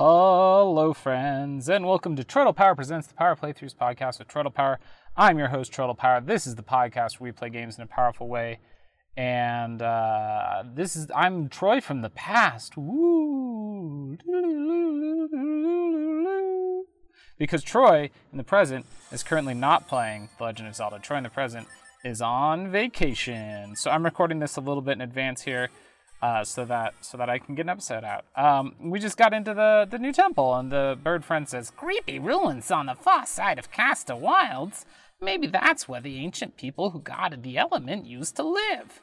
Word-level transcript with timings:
Hello, 0.00 0.94
friends, 0.94 1.68
and 1.68 1.84
welcome 1.84 2.14
to 2.14 2.22
Turtle 2.22 2.52
Power 2.52 2.76
Presents 2.76 3.08
the 3.08 3.14
Power 3.14 3.34
Playthroughs 3.34 3.74
podcast 3.74 4.20
with 4.20 4.28
Turtle 4.28 4.52
Power. 4.52 4.78
I'm 5.16 5.40
your 5.40 5.48
host, 5.48 5.72
Turtle 5.72 5.96
Power. 5.96 6.20
This 6.20 6.46
is 6.46 6.54
the 6.54 6.62
podcast 6.62 7.14
where 7.18 7.26
we 7.26 7.32
play 7.32 7.50
games 7.50 7.78
in 7.78 7.82
a 7.82 7.86
powerful 7.88 8.28
way, 8.28 8.60
and 9.16 9.82
uh, 9.82 10.62
this 10.72 10.94
is 10.94 11.08
I'm 11.16 11.48
Troy 11.48 11.80
from 11.80 12.02
the 12.02 12.10
past. 12.10 12.76
Woo! 12.76 14.16
Because 17.36 17.64
Troy 17.64 18.10
in 18.30 18.38
the 18.38 18.44
present 18.44 18.86
is 19.10 19.24
currently 19.24 19.54
not 19.54 19.88
playing 19.88 20.28
The 20.38 20.44
Legend 20.44 20.68
of 20.68 20.76
Zelda. 20.76 21.00
Troy 21.00 21.16
in 21.16 21.24
the 21.24 21.28
present 21.28 21.66
is 22.04 22.22
on 22.22 22.70
vacation, 22.70 23.74
so 23.74 23.90
I'm 23.90 24.04
recording 24.04 24.38
this 24.38 24.56
a 24.56 24.60
little 24.60 24.80
bit 24.80 24.92
in 24.92 25.00
advance 25.00 25.42
here 25.42 25.70
uh, 26.22 26.44
so 26.44 26.64
that 26.64 26.94
so 27.00 27.16
that 27.16 27.30
I 27.30 27.38
can 27.38 27.54
get 27.54 27.62
an 27.62 27.70
episode 27.70 28.04
out. 28.04 28.24
Um, 28.36 28.74
we 28.80 28.98
just 28.98 29.16
got 29.16 29.32
into 29.32 29.54
the 29.54 29.86
the 29.88 29.98
new 29.98 30.12
temple, 30.12 30.54
and 30.54 30.70
the 30.70 30.98
bird 31.02 31.24
friend 31.24 31.48
says, 31.48 31.70
"Creepy 31.70 32.18
ruins 32.18 32.70
on 32.70 32.86
the 32.86 32.94
far 32.94 33.26
side 33.26 33.58
of 33.58 33.70
Castor 33.70 34.16
Wilds. 34.16 34.84
Maybe 35.20 35.46
that's 35.46 35.88
where 35.88 36.00
the 36.00 36.18
ancient 36.18 36.56
people 36.56 36.90
who 36.90 37.00
guarded 37.00 37.42
the 37.42 37.58
element 37.58 38.06
used 38.06 38.36
to 38.36 38.42
live." 38.42 39.00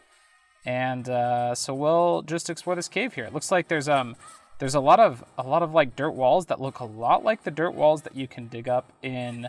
And 0.65 1.07
uh, 1.07 1.53
so 1.55 1.73
we'll 1.73 2.23
just 2.23 2.49
explore 2.49 2.75
this 2.75 2.87
cave 2.87 3.13
here. 3.13 3.25
It 3.25 3.33
looks 3.33 3.51
like 3.51 3.67
there's 3.67 3.87
um 3.87 4.15
there's 4.59 4.75
a 4.75 4.79
lot 4.79 4.99
of 4.99 5.23
a 5.37 5.43
lot 5.43 5.63
of 5.63 5.73
like 5.73 5.95
dirt 5.95 6.11
walls 6.11 6.47
that 6.47 6.61
look 6.61 6.79
a 6.79 6.85
lot 6.85 7.23
like 7.23 7.43
the 7.43 7.51
dirt 7.51 7.73
walls 7.73 8.01
that 8.03 8.15
you 8.15 8.27
can 8.27 8.47
dig 8.47 8.67
up 8.67 8.91
in 9.01 9.47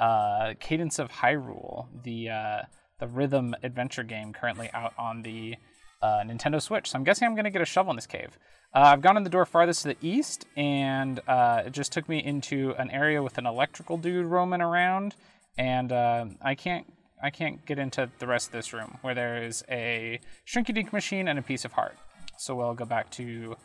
uh, 0.00 0.54
Cadence 0.60 0.98
of 0.98 1.10
Hyrule, 1.10 1.86
the 2.04 2.30
uh, 2.30 2.62
the 2.98 3.06
rhythm 3.06 3.54
adventure 3.62 4.02
game 4.02 4.32
currently 4.32 4.70
out 4.72 4.92
on 4.98 5.22
the 5.22 5.56
uh, 6.02 6.22
Nintendo 6.24 6.60
Switch. 6.60 6.90
So 6.90 6.98
I'm 6.98 7.04
guessing 7.04 7.26
I'm 7.26 7.34
going 7.34 7.44
to 7.44 7.50
get 7.50 7.62
a 7.62 7.66
shovel 7.66 7.90
in 7.90 7.96
this 7.96 8.06
cave. 8.06 8.38
Uh, 8.74 8.90
I've 8.92 9.00
gone 9.00 9.16
in 9.16 9.24
the 9.24 9.30
door 9.30 9.46
farthest 9.46 9.82
to 9.82 9.88
the 9.88 9.96
east, 10.02 10.46
and 10.56 11.20
uh, 11.26 11.62
it 11.66 11.72
just 11.72 11.90
took 11.92 12.08
me 12.08 12.22
into 12.22 12.74
an 12.78 12.90
area 12.90 13.22
with 13.22 13.38
an 13.38 13.46
electrical 13.46 13.96
dude 13.96 14.26
roaming 14.26 14.60
around, 14.60 15.14
and 15.56 15.90
uh, 15.90 16.26
I 16.42 16.54
can't 16.54 16.86
I 17.22 17.30
can't 17.30 17.64
get 17.66 17.78
into 17.78 18.10
the 18.18 18.26
rest 18.26 18.48
of 18.48 18.52
this 18.52 18.72
room 18.72 18.98
where 19.00 19.14
there 19.14 19.42
is 19.42 19.64
a 19.68 20.20
Shrinky 20.46 20.72
Dink 20.72 20.92
machine 20.92 21.26
and 21.26 21.38
a 21.38 21.42
piece 21.42 21.64
of 21.64 21.72
heart. 21.72 21.96
So 22.36 22.54
we'll 22.54 22.74
go 22.74 22.84
back 22.84 23.10
to 23.12 23.56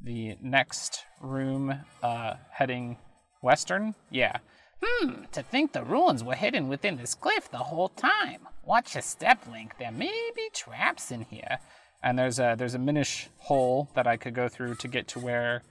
the 0.00 0.36
next 0.40 1.04
room, 1.20 1.74
uh, 2.02 2.34
heading 2.50 2.96
western. 3.42 3.94
Yeah. 4.10 4.38
Hmm, 4.82 5.24
to 5.32 5.42
think 5.42 5.72
the 5.72 5.84
ruins 5.84 6.24
were 6.24 6.34
hidden 6.34 6.68
within 6.68 6.96
this 6.96 7.14
cliff 7.14 7.50
the 7.50 7.58
whole 7.58 7.90
time. 7.90 8.48
Watch 8.64 8.94
your 8.94 9.02
step, 9.02 9.46
Link. 9.50 9.74
There 9.78 9.92
may 9.92 10.30
be 10.34 10.48
traps 10.52 11.10
in 11.10 11.22
here 11.22 11.58
and 12.02 12.18
there's 12.18 12.38
a 12.38 12.54
there's 12.56 12.74
a 12.74 12.78
minish 12.78 13.28
hole 13.40 13.88
that 13.94 14.06
I 14.06 14.16
could 14.16 14.34
go 14.34 14.48
through 14.48 14.76
to 14.76 14.88
get 14.88 15.08
to 15.08 15.20
where 15.20 15.62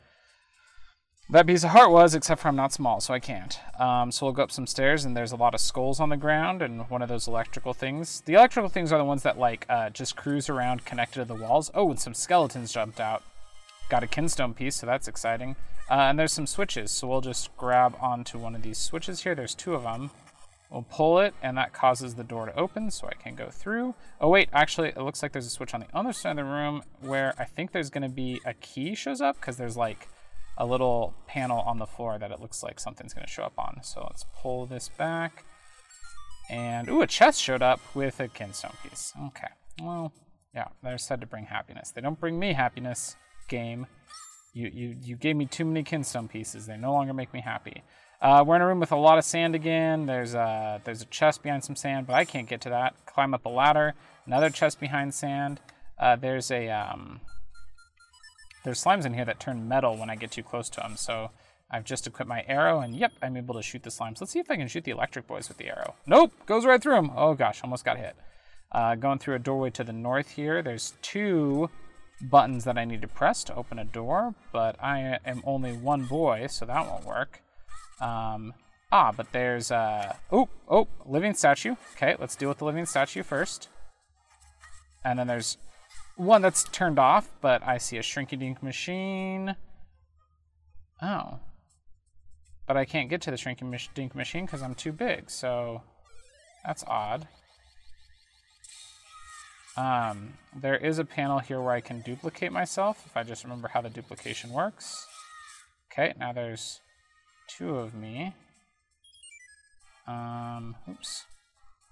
that 1.32 1.48
piece 1.48 1.64
of 1.64 1.70
heart 1.70 1.92
was, 1.92 2.14
except 2.14 2.42
for 2.42 2.50
I'm 2.50 2.58
not 2.58 2.74
small, 2.74 3.00
so 3.00 3.14
I 3.14 3.20
can't. 3.20 3.58
Um, 3.80 4.12
so 4.12 4.26
we'll 4.26 4.34
go 4.34 4.44
up 4.44 4.52
some 4.52 4.68
stairs, 4.68 5.06
and 5.06 5.16
there's 5.16 5.32
a 5.32 5.38
lot 5.38 5.54
of 5.54 5.62
skulls 5.62 6.02
on 6.02 6.10
the 6.10 6.18
ground, 6.18 6.62
and 6.62 6.90
one 6.90 7.02
of 7.02 7.08
those 7.08 7.26
electrical 7.26 7.74
things. 7.74 8.22
The 8.26 8.34
electrical 8.34 8.70
things 8.70 8.92
are 8.92 8.98
the 8.98 9.06
ones 9.06 9.24
that 9.24 9.40
like 9.40 9.66
uh, 9.70 9.92
just 9.92 10.18
cruise 10.18 10.50
around 10.50 10.84
connected 10.84 11.20
to 11.20 11.26
the 11.26 11.36
walls. 11.36 11.72
Oh, 11.74 11.90
and 11.90 12.00
some 12.00 12.14
skeletons 12.14 12.74
jumped 12.74 13.00
out. 13.00 13.24
Got 13.90 14.04
a 14.04 14.08
kinstone 14.08 14.54
piece, 14.54 14.76
so 14.76 14.86
that's 14.86 15.08
exciting. 15.08 15.56
Uh, 15.90 16.08
and 16.10 16.20
there's 16.20 16.34
some 16.34 16.48
switches, 16.48 16.92
so 16.92 17.08
we'll 17.08 17.22
just 17.22 17.56
grab 17.56 17.96
onto 18.02 18.38
one 18.38 18.56
of 18.56 18.62
these 18.62 18.78
switches 18.78 19.24
here. 19.24 19.34
There's 19.34 19.56
two 19.56 19.74
of 19.74 19.84
them. 19.84 20.12
We'll 20.72 20.86
pull 20.90 21.20
it, 21.20 21.34
and 21.44 21.58
that 21.58 21.74
causes 21.74 22.16
the 22.16 22.24
door 22.24 22.46
to 22.46 22.58
open 22.58 22.92
so 22.92 23.06
I 23.06 23.14
can 23.22 23.36
go 23.36 23.50
through. 23.50 23.94
Oh, 24.22 24.30
wait, 24.30 24.48
actually, 24.54 24.88
it 24.88 24.98
looks 24.98 25.22
like 25.22 25.34
there's 25.34 25.46
a 25.46 25.50
switch 25.50 25.74
on 25.74 25.82
the 25.82 25.88
other 25.94 26.14
side 26.14 26.32
of 26.32 26.38
the 26.38 26.44
room 26.46 26.84
where 27.02 27.34
I 27.38 27.44
think 27.44 27.74
there's 27.74 27.90
going 27.90 28.04
to 28.04 28.10
be 28.10 28.40
a 28.46 28.54
key 28.54 28.96
shows 28.96 29.20
up 29.20 29.36
because 29.36 29.58
there's 29.58 29.76
like 29.76 30.08
a 30.58 30.66
little 30.66 31.14
panel 31.28 31.60
on 31.60 31.78
the 31.78 31.86
floor 31.86 32.18
that 32.18 32.32
it 32.32 32.40
looks 32.40 32.64
like 32.64 32.80
something's 32.80 33.14
going 33.14 33.26
to 33.26 33.32
show 33.32 33.44
up 33.44 33.58
on. 33.58 33.82
So 33.84 34.02
let's 34.08 34.26
pull 34.34 34.66
this 34.66 34.90
back. 34.98 35.44
And, 36.50 36.88
ooh, 36.88 37.02
a 37.02 37.08
chest 37.08 37.42
showed 37.42 37.62
up 37.62 37.82
with 37.94 38.22
a 38.22 38.30
kinstone 38.30 38.76
piece. 38.82 39.12
Okay, 39.28 39.48
well, 39.82 40.14
yeah, 40.56 40.68
they're 40.82 40.98
said 40.98 41.20
to 41.20 41.28
bring 41.28 41.46
happiness. 41.46 41.92
They 41.92 42.02
don't 42.02 42.20
bring 42.20 42.40
me 42.40 42.54
happiness, 42.54 43.18
game. 43.50 43.88
You, 44.54 44.70
you, 44.74 44.96
you 45.02 45.16
gave 45.18 45.36
me 45.36 45.46
too 45.46 45.66
many 45.66 45.84
kinstone 45.84 46.30
pieces. 46.30 46.66
They 46.66 46.78
no 46.78 46.94
longer 46.94 47.14
make 47.14 47.34
me 47.34 47.42
happy. 47.42 47.84
Uh, 48.22 48.44
we're 48.46 48.56
in 48.56 48.62
a 48.62 48.68
room 48.68 48.80
with 48.80 48.92
a 48.92 48.96
lot 48.96 49.18
of 49.18 49.26
sand 49.26 49.56
again. 49.56 50.06
There's 50.06 50.36
a, 50.36 50.80
there's 50.84 51.02
a 51.02 51.06
chest 51.06 51.42
behind 51.42 51.64
some 51.64 51.76
sand, 51.76 52.06
but 52.06 52.14
I 52.14 52.24
can't 52.24 52.48
get 52.48 52.62
to 52.62 52.70
that. 52.70 52.94
Climb 53.08 53.34
up 53.34 53.46
a 53.46 53.50
ladder. 53.50 53.96
Another 54.28 54.52
chest 54.52 54.80
behind 54.80 55.14
sand. 55.16 55.60
Uh, 55.98 56.16
there's 56.16 56.52
a 56.52 56.70
um, 56.70 57.22
there's 58.64 58.84
slimes 58.84 59.06
in 59.06 59.16
here 59.16 59.26
that 59.26 59.40
turn 59.40 59.68
metal 59.68 59.98
when 59.98 60.10
I 60.10 60.16
get 60.16 60.32
too 60.32 60.44
close 60.44 60.70
to 60.70 60.82
them. 60.82 60.98
So 60.98 61.32
I've 61.72 61.84
just 61.84 62.06
equipped 62.06 62.30
my 62.30 62.44
arrow, 62.48 62.80
and 62.80 62.96
yep, 62.96 63.14
I'm 63.24 63.38
able 63.38 63.56
to 63.56 63.64
shoot 63.64 63.82
the 63.82 63.90
slimes. 63.90 64.22
Let's 64.22 64.34
see 64.34 64.40
if 64.40 64.52
I 64.52 64.56
can 64.56 64.68
shoot 64.68 64.84
the 64.84 64.92
electric 64.92 65.26
boys 65.26 65.48
with 65.48 65.58
the 65.58 65.68
arrow. 65.68 65.96
Nope, 66.06 66.34
goes 66.46 66.66
right 66.66 66.82
through 66.82 66.96
them. 66.96 67.12
Oh 67.16 67.34
gosh, 67.34 67.62
almost 67.64 67.86
got 67.86 67.98
hit. 67.98 68.16
Uh, 68.72 68.96
going 68.96 69.20
through 69.20 69.36
a 69.36 69.40
doorway 69.40 69.72
to 69.72 69.84
the 69.84 69.94
north 69.94 70.32
here. 70.32 70.62
There's 70.62 70.94
two 71.02 71.70
buttons 72.22 72.66
that 72.66 72.78
I 72.78 72.86
need 72.86 73.02
to 73.02 73.08
press 73.08 73.44
to 73.46 73.56
open 73.56 73.80
a 73.80 73.84
door, 73.84 74.36
but 74.52 74.82
I 74.82 75.18
am 75.26 75.42
only 75.44 75.74
one 75.74 76.06
boy, 76.06 76.48
so 76.48 76.66
that 76.66 76.88
won't 76.88 77.06
work. 77.06 77.42
Um, 78.02 78.54
ah, 78.92 79.14
but 79.16 79.32
there's 79.32 79.72
uh 79.72 80.16
oh 80.32 80.50
oh 80.68 80.88
living 81.06 81.34
statue. 81.34 81.76
Okay, 81.96 82.16
let's 82.20 82.36
deal 82.36 82.50
with 82.50 82.58
the 82.58 82.66
living 82.66 82.86
statue 82.86 83.24
first. 83.24 83.70
And 85.06 85.18
then 85.18 85.28
there's 85.28 85.58
one 86.16 86.42
that's 86.42 86.64
turned 86.66 87.00
off, 87.00 87.30
but 87.42 87.66
I 87.66 87.78
see 87.78 87.98
a 87.98 88.02
shrinky 88.02 88.38
dink 88.38 88.62
machine. 88.62 89.56
Oh. 91.02 91.40
But 92.68 92.78
I 92.78 92.86
can't 92.86 93.10
get 93.10 93.22
to 93.22 93.32
the 93.32 93.38
shrinky 93.38 93.90
dink 93.94 94.16
machine 94.16 94.46
because 94.46 94.62
I'm 94.62 94.76
too 94.76 94.92
big, 94.92 95.30
so 95.30 95.82
that's 96.66 96.84
odd. 96.86 97.28
Um, 99.78 100.34
there 100.56 100.76
is 100.76 101.00
a 101.00 101.06
panel 101.06 101.40
here 101.40 101.62
where 101.62 101.74
I 101.74 101.82
can 101.82 102.02
duplicate 102.02 102.52
myself 102.52 103.04
if 103.06 103.16
I 103.16 103.24
just 103.24 103.44
remember 103.44 103.70
how 103.70 103.82
the 103.82 103.90
duplication 103.90 104.52
works. 104.52 105.08
Okay, 105.92 106.14
now 106.20 106.34
there's 106.34 106.82
two 107.58 107.76
of 107.78 107.94
me. 107.94 108.34
Um, 110.08 110.76
oops. 110.90 111.26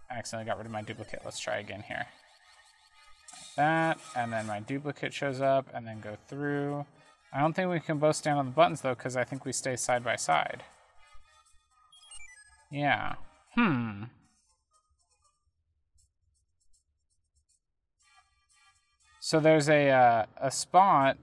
I 0.09 0.17
accidentally 0.17 0.47
got 0.47 0.57
rid 0.57 0.65
of 0.65 0.71
my 0.71 0.81
duplicate. 0.81 1.21
Let's 1.23 1.39
try 1.39 1.57
again 1.57 1.83
here. 1.87 2.07
Like 3.31 3.55
that, 3.55 3.99
and 4.15 4.33
then 4.33 4.47
my 4.47 4.59
duplicate 4.59 5.13
shows 5.13 5.41
up, 5.41 5.67
and 5.73 5.85
then 5.85 5.99
go 5.99 6.17
through. 6.27 6.85
I 7.31 7.41
don't 7.41 7.53
think 7.53 7.69
we 7.69 7.79
can 7.79 7.99
both 7.99 8.15
stand 8.15 8.39
on 8.39 8.45
the 8.45 8.51
buttons, 8.51 8.81
though, 8.81 8.95
because 8.95 9.15
I 9.15 9.23
think 9.23 9.45
we 9.45 9.53
stay 9.53 9.75
side 9.75 10.03
by 10.03 10.15
side. 10.15 10.63
Yeah. 12.71 13.15
Hmm. 13.53 14.05
So 19.19 19.39
there's 19.39 19.69
a, 19.69 19.89
uh, 19.89 20.25
a 20.37 20.49
spot 20.49 21.17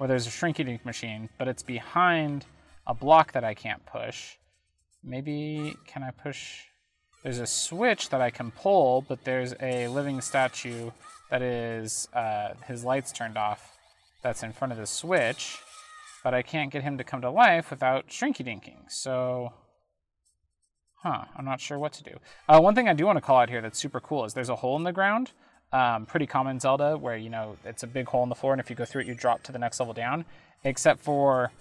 where 0.00 0.08
there's 0.08 0.26
a 0.26 0.30
shrinky 0.30 0.64
dink 0.64 0.82
machine, 0.86 1.28
but 1.36 1.46
it's 1.46 1.62
behind 1.62 2.46
a 2.86 2.94
block 2.94 3.32
that 3.32 3.44
I 3.44 3.52
can't 3.52 3.84
push. 3.84 4.36
Maybe 5.04 5.76
can 5.86 6.02
I 6.02 6.10
push? 6.10 6.62
There's 7.22 7.38
a 7.38 7.46
switch 7.46 8.08
that 8.08 8.22
I 8.22 8.30
can 8.30 8.50
pull, 8.50 9.04
but 9.06 9.24
there's 9.24 9.52
a 9.60 9.88
living 9.88 10.22
statue 10.22 10.90
that 11.30 11.42
is 11.42 12.08
uh, 12.14 12.54
his 12.66 12.82
lights 12.82 13.12
turned 13.12 13.36
off. 13.36 13.76
That's 14.22 14.42
in 14.42 14.54
front 14.54 14.72
of 14.72 14.78
the 14.78 14.86
switch, 14.86 15.58
but 16.24 16.32
I 16.32 16.40
can't 16.40 16.72
get 16.72 16.82
him 16.82 16.96
to 16.96 17.04
come 17.04 17.20
to 17.20 17.30
life 17.30 17.68
without 17.68 18.08
shrinky 18.08 18.42
dinking. 18.42 18.90
So, 18.90 19.52
huh? 21.02 21.26
I'm 21.36 21.44
not 21.44 21.60
sure 21.60 21.78
what 21.78 21.92
to 21.92 22.02
do. 22.02 22.16
Uh, 22.48 22.58
one 22.58 22.74
thing 22.74 22.88
I 22.88 22.94
do 22.94 23.04
want 23.04 23.18
to 23.18 23.20
call 23.20 23.36
out 23.36 23.50
here 23.50 23.60
that's 23.60 23.78
super 23.78 24.00
cool 24.00 24.24
is 24.24 24.32
there's 24.32 24.48
a 24.48 24.56
hole 24.56 24.78
in 24.78 24.84
the 24.84 24.92
ground 24.92 25.32
um, 25.72 26.06
pretty 26.06 26.26
common 26.26 26.58
Zelda, 26.58 26.96
where 26.98 27.16
you 27.16 27.30
know 27.30 27.56
it's 27.64 27.82
a 27.82 27.86
big 27.86 28.08
hole 28.08 28.22
in 28.22 28.28
the 28.28 28.34
floor, 28.34 28.52
and 28.52 28.60
if 28.60 28.70
you 28.70 28.76
go 28.76 28.84
through 28.84 29.02
it, 29.02 29.06
you 29.06 29.14
drop 29.14 29.42
to 29.44 29.52
the 29.52 29.58
next 29.58 29.78
level 29.80 29.94
down. 29.94 30.24
Except 30.64 31.00
for 31.00 31.52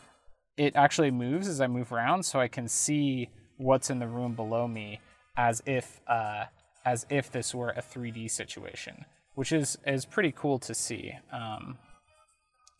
it 0.58 0.76
actually 0.76 1.12
moves 1.12 1.48
as 1.48 1.62
I 1.62 1.68
move 1.68 1.92
around, 1.92 2.24
so 2.24 2.40
I 2.40 2.48
can 2.48 2.68
see 2.68 3.30
what's 3.58 3.90
in 3.90 4.00
the 4.00 4.08
room 4.08 4.34
below 4.34 4.68
me 4.68 5.00
as 5.38 5.62
if 5.66 6.02
uh, 6.08 6.46
as 6.86 7.06
if 7.10 7.32
this 7.32 7.54
were 7.54 7.70
a 7.70 7.82
3D 7.82 8.30
situation, 8.32 9.06
which 9.36 9.52
is 9.52 9.78
is 9.86 10.06
pretty 10.06 10.34
cool 10.36 10.60
to 10.60 10.74
see. 10.74 11.14
Um, 11.32 11.78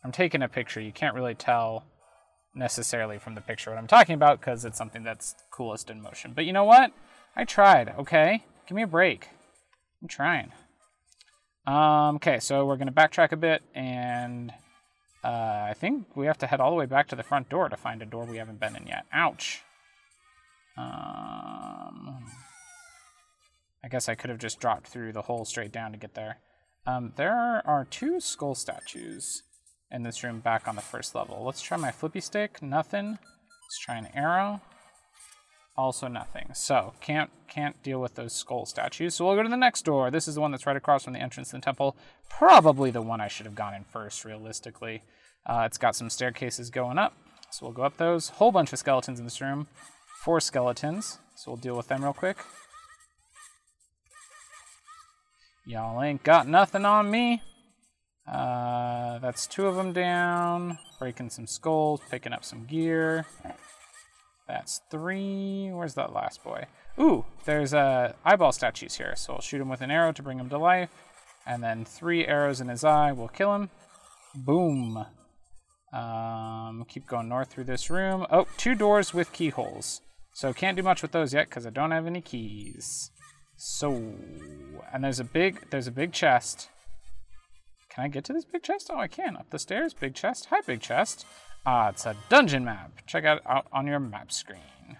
I'm 0.04 0.12
taking 0.12 0.42
a 0.42 0.48
picture. 0.48 0.80
You 0.80 0.92
can't 0.92 1.14
really 1.14 1.34
tell 1.34 1.84
necessarily 2.54 3.18
from 3.18 3.34
the 3.34 3.40
picture 3.40 3.70
what 3.70 3.78
I'm 3.78 3.86
talking 3.86 4.14
about 4.14 4.40
because 4.40 4.64
it's 4.64 4.78
something 4.78 5.04
that's 5.04 5.34
coolest 5.50 5.90
in 5.90 6.02
motion. 6.02 6.32
But 6.34 6.46
you 6.46 6.52
know 6.52 6.64
what? 6.64 6.92
I 7.36 7.44
tried. 7.44 7.94
Okay, 7.98 8.44
give 8.66 8.74
me 8.74 8.82
a 8.82 8.88
break. 8.88 9.28
I'm 10.02 10.08
trying. 10.08 10.52
Um, 11.66 12.16
okay, 12.16 12.40
so 12.40 12.64
we're 12.66 12.76
going 12.76 12.88
to 12.88 12.94
backtrack 12.94 13.32
a 13.32 13.36
bit, 13.36 13.62
and 13.74 14.52
uh, 15.22 15.66
I 15.68 15.74
think 15.76 16.16
we 16.16 16.26
have 16.26 16.38
to 16.38 16.46
head 16.46 16.60
all 16.60 16.70
the 16.70 16.76
way 16.76 16.86
back 16.86 17.08
to 17.08 17.16
the 17.16 17.22
front 17.22 17.48
door 17.48 17.68
to 17.68 17.76
find 17.76 18.02
a 18.02 18.06
door 18.06 18.24
we 18.24 18.38
haven't 18.38 18.60
been 18.60 18.76
in 18.76 18.86
yet. 18.86 19.04
Ouch. 19.12 19.62
Um, 20.76 22.24
I 23.84 23.88
guess 23.90 24.08
I 24.08 24.14
could 24.14 24.30
have 24.30 24.38
just 24.38 24.60
dropped 24.60 24.88
through 24.88 25.12
the 25.12 25.22
hole 25.22 25.44
straight 25.44 25.72
down 25.72 25.92
to 25.92 25.98
get 25.98 26.14
there. 26.14 26.38
Um, 26.86 27.12
there 27.16 27.62
are 27.66 27.86
two 27.90 28.20
skull 28.20 28.54
statues 28.54 29.42
in 29.90 30.02
this 30.02 30.24
room 30.24 30.40
back 30.40 30.66
on 30.66 30.76
the 30.76 30.82
first 30.82 31.14
level. 31.14 31.44
Let's 31.44 31.60
try 31.60 31.76
my 31.76 31.90
flippy 31.90 32.20
stick. 32.20 32.62
Nothing. 32.62 33.10
Let's 33.10 33.78
try 33.78 33.96
an 33.96 34.08
arrow. 34.14 34.62
Also 35.80 36.08
nothing. 36.08 36.50
So 36.52 36.92
can't 37.00 37.30
can't 37.48 37.82
deal 37.82 38.02
with 38.02 38.14
those 38.14 38.34
skull 38.34 38.66
statues. 38.66 39.14
So 39.14 39.24
we'll 39.24 39.34
go 39.34 39.42
to 39.42 39.48
the 39.48 39.56
next 39.56 39.82
door. 39.86 40.10
This 40.10 40.28
is 40.28 40.34
the 40.34 40.40
one 40.42 40.50
that's 40.50 40.66
right 40.66 40.76
across 40.76 41.04
from 41.04 41.14
the 41.14 41.20
entrance 41.20 41.48
to 41.48 41.56
the 41.56 41.62
temple. 41.62 41.96
Probably 42.28 42.90
the 42.90 43.00
one 43.00 43.22
I 43.22 43.28
should 43.28 43.46
have 43.46 43.54
gone 43.54 43.72
in 43.72 43.84
first, 43.84 44.26
realistically. 44.26 45.02
Uh, 45.46 45.62
it's 45.64 45.78
got 45.78 45.96
some 45.96 46.10
staircases 46.10 46.68
going 46.68 46.98
up. 46.98 47.14
So 47.50 47.64
we'll 47.64 47.72
go 47.72 47.84
up 47.84 47.96
those. 47.96 48.28
Whole 48.28 48.52
bunch 48.52 48.74
of 48.74 48.78
skeletons 48.78 49.18
in 49.18 49.24
this 49.24 49.40
room. 49.40 49.68
Four 50.22 50.38
skeletons. 50.40 51.18
So 51.34 51.52
we'll 51.52 51.56
deal 51.56 51.78
with 51.78 51.88
them 51.88 52.04
real 52.04 52.12
quick. 52.12 52.36
Y'all 55.64 56.02
ain't 56.02 56.22
got 56.22 56.46
nothing 56.46 56.84
on 56.84 57.10
me. 57.10 57.40
Uh, 58.30 59.18
that's 59.20 59.46
two 59.46 59.66
of 59.66 59.76
them 59.76 59.94
down. 59.94 60.76
Breaking 60.98 61.30
some 61.30 61.46
skulls, 61.46 62.02
picking 62.10 62.34
up 62.34 62.44
some 62.44 62.66
gear. 62.66 63.24
That's 64.50 64.80
three. 64.90 65.70
Where's 65.72 65.94
that 65.94 66.12
last 66.12 66.42
boy? 66.42 66.64
Ooh, 66.98 67.24
there's 67.44 67.72
uh, 67.72 68.14
eyeball 68.24 68.50
statues 68.50 68.96
here. 68.96 69.14
So 69.14 69.34
I'll 69.34 69.40
shoot 69.40 69.60
him 69.60 69.68
with 69.68 69.80
an 69.80 69.92
arrow 69.92 70.10
to 70.10 70.22
bring 70.24 70.40
him 70.40 70.48
to 70.48 70.58
life. 70.58 70.90
And 71.46 71.62
then 71.62 71.84
three 71.84 72.26
arrows 72.26 72.60
in 72.60 72.68
his 72.68 72.82
eye 72.82 73.12
will 73.12 73.28
kill 73.28 73.54
him. 73.54 73.70
Boom. 74.34 75.06
Um, 75.92 76.84
keep 76.88 77.06
going 77.06 77.28
north 77.28 77.52
through 77.52 77.64
this 77.64 77.90
room. 77.90 78.26
Oh, 78.28 78.48
two 78.56 78.74
doors 78.74 79.14
with 79.14 79.32
keyholes. 79.32 80.00
So 80.34 80.52
can't 80.52 80.76
do 80.76 80.82
much 80.82 81.00
with 81.00 81.12
those 81.12 81.32
yet 81.32 81.48
because 81.48 81.64
I 81.64 81.70
don't 81.70 81.92
have 81.92 82.06
any 82.06 82.20
keys. 82.20 83.12
So, 83.56 83.92
and 84.92 85.04
there's 85.04 85.20
a 85.20 85.24
big, 85.24 85.70
there's 85.70 85.86
a 85.86 85.92
big 85.92 86.12
chest. 86.12 86.70
Can 87.88 88.04
I 88.04 88.08
get 88.08 88.24
to 88.24 88.32
this 88.32 88.44
big 88.44 88.64
chest? 88.64 88.90
Oh, 88.92 88.98
I 88.98 89.06
can. 89.06 89.36
Up 89.36 89.50
the 89.50 89.58
stairs, 89.60 89.94
big 89.94 90.14
chest. 90.14 90.46
Hi, 90.50 90.60
big 90.66 90.80
chest. 90.80 91.24
Ah, 91.66 91.90
it's 91.90 92.06
a 92.06 92.16
dungeon 92.28 92.64
map. 92.64 92.92
Check 93.06 93.24
it 93.24 93.40
out 93.46 93.66
on 93.72 93.86
your 93.86 94.00
map 94.00 94.32
screen. 94.32 94.96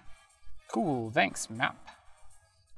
Cool, 0.68 1.10
thanks, 1.10 1.48
map. 1.48 1.76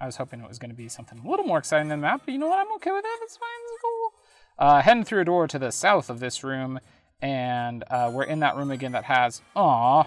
I 0.01 0.07
was 0.07 0.17
hoping 0.17 0.41
it 0.41 0.49
was 0.49 0.59
going 0.59 0.71
to 0.71 0.77
be 0.77 0.89
something 0.89 1.19
a 1.19 1.29
little 1.29 1.45
more 1.45 1.59
exciting 1.59 1.89
than 1.89 2.01
map, 2.01 2.23
but 2.25 2.33
you 2.33 2.39
know 2.39 2.49
what? 2.49 2.59
I'm 2.59 2.73
okay 2.75 2.91
with 2.91 3.03
that. 3.03 3.19
It's 3.23 3.37
fine. 3.37 3.49
It's 3.73 3.83
cool. 3.83 4.13
Uh, 4.59 4.83
heading 4.83 5.05
through 5.05 5.21
a 5.21 5.25
door 5.25 5.47
to 5.49 5.59
the 5.59 5.73
south 5.73 6.11
of 6.11 6.21
this 6.21 6.45
room, 6.45 6.81
and 7.21 7.85
uh, 7.91 8.11
we're 8.13 8.25
in 8.25 8.41
that 8.41 8.57
room 8.57 8.71
again 8.71 8.93
that 8.93 9.05
has, 9.05 9.43
aw, 9.55 10.07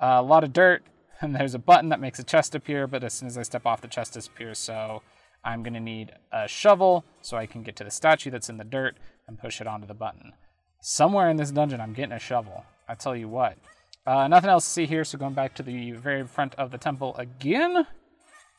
a 0.00 0.22
lot 0.22 0.44
of 0.44 0.52
dirt, 0.52 0.82
and 1.20 1.34
there's 1.34 1.54
a 1.54 1.58
button 1.58 1.88
that 1.88 2.00
makes 2.00 2.18
a 2.18 2.24
chest 2.24 2.54
appear, 2.54 2.86
but 2.86 3.02
as 3.02 3.14
soon 3.14 3.28
as 3.28 3.38
I 3.38 3.42
step 3.42 3.66
off, 3.66 3.80
the 3.80 3.88
chest 3.88 4.14
disappears, 4.14 4.58
so 4.58 5.02
I'm 5.44 5.62
going 5.62 5.74
to 5.74 5.80
need 5.80 6.12
a 6.30 6.46
shovel 6.46 7.04
so 7.22 7.36
I 7.36 7.46
can 7.46 7.62
get 7.62 7.76
to 7.76 7.84
the 7.84 7.90
statue 7.90 8.30
that's 8.30 8.48
in 8.50 8.58
the 8.58 8.64
dirt 8.64 8.96
and 9.26 9.38
push 9.38 9.60
it 9.60 9.66
onto 9.66 9.86
the 9.86 9.94
button. 9.94 10.32
Somewhere 10.80 11.28
in 11.30 11.36
this 11.36 11.50
dungeon, 11.50 11.80
I'm 11.80 11.92
getting 11.94 12.12
a 12.12 12.18
shovel. 12.18 12.64
I 12.88 12.94
tell 12.94 13.14
you 13.14 13.28
what. 13.28 13.58
Uh, 14.06 14.26
nothing 14.26 14.48
else 14.48 14.64
to 14.64 14.70
see 14.70 14.86
here, 14.86 15.04
so 15.04 15.18
going 15.18 15.34
back 15.34 15.54
to 15.54 15.62
the 15.62 15.92
very 15.92 16.26
front 16.26 16.54
of 16.54 16.70
the 16.70 16.78
temple 16.78 17.14
again, 17.16 17.86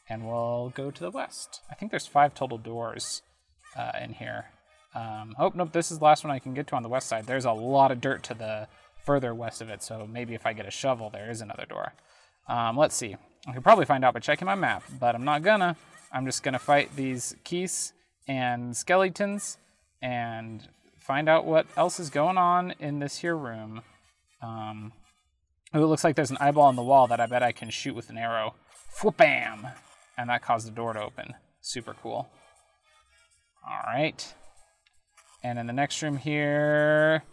and 0.08 0.28
we'll 0.28 0.72
go 0.76 0.92
to 0.92 1.02
the 1.02 1.10
west. 1.10 1.62
I 1.72 1.76
think 1.76 1.90
there's 1.90 2.06
five 2.06 2.36
total 2.36 2.60
doors 2.60 3.24
uh, 3.76 3.94
in 4.02 4.14
here. 4.14 4.46
Um, 4.94 5.36
oh, 5.40 5.52
nope, 5.56 5.72
this 5.72 5.92
is 5.92 6.00
the 6.00 6.06
last 6.06 6.24
one 6.24 6.32
I 6.32 6.40
can 6.40 6.54
get 6.54 6.68
to 6.68 6.76
on 6.76 6.84
the 6.84 6.90
west 6.90 7.08
side. 7.08 7.26
There's 7.26 7.46
a 7.46 7.52
lot 7.52 7.92
of 7.92 8.00
dirt 8.00 8.22
to 8.24 8.34
the 8.34 8.68
further 9.04 9.34
west 9.34 9.62
of 9.62 9.70
it, 9.70 9.82
so 9.82 10.08
maybe 10.12 10.36
if 10.36 10.46
I 10.46 10.54
get 10.54 10.68
a 10.68 10.72
shovel, 10.72 11.10
there 11.10 11.32
is 11.32 11.42
another 11.42 11.66
door. 11.66 11.94
Um, 12.48 12.78
let's 12.78 12.96
see. 12.96 13.16
I 13.48 13.54
could 13.54 13.64
probably 13.64 13.86
find 13.86 14.06
out 14.06 14.14
by 14.14 14.20
checking 14.20 14.46
my 14.46 14.56
map, 14.56 14.84
but 15.00 15.16
I'm 15.16 15.24
not 15.24 15.42
gonna. 15.42 15.76
I'm 16.12 16.26
just 16.26 16.44
gonna 16.44 16.60
fight 16.60 16.96
these 16.96 17.36
keys 17.44 17.94
and 18.28 18.76
skeletons 18.76 19.58
and 20.02 20.68
find 21.00 21.30
out 21.30 21.46
what 21.46 21.66
else 21.76 22.00
is 22.00 22.10
going 22.10 22.38
on 22.38 22.76
in 22.80 23.00
this 23.00 23.20
here 23.20 23.38
room. 23.38 23.82
Um, 24.42 24.94
it 25.74 25.80
looks 25.80 26.04
like 26.04 26.16
there's 26.16 26.32
an 26.32 26.38
eyeball 26.40 26.64
on 26.64 26.76
the 26.76 26.84
wall 26.84 27.08
that 27.08 27.20
I 27.20 27.26
bet 27.26 27.44
I 27.44 27.52
can 27.52 27.70
shoot 27.70 27.96
with 27.96 28.10
an 28.10 28.18
arrow. 28.18 28.56
bam! 29.18 29.68
And 30.18 30.30
that 30.30 30.42
caused 30.42 30.68
the 30.68 30.72
door 30.72 30.94
to 30.94 31.02
open. 31.02 31.36
Super 31.62 31.96
cool. 32.02 32.30
All 33.68 33.80
right. 33.86 34.34
And 35.44 35.60
in 35.60 35.68
the 35.68 35.74
next 35.74 36.02
room 36.02 36.18
here, 36.18 37.24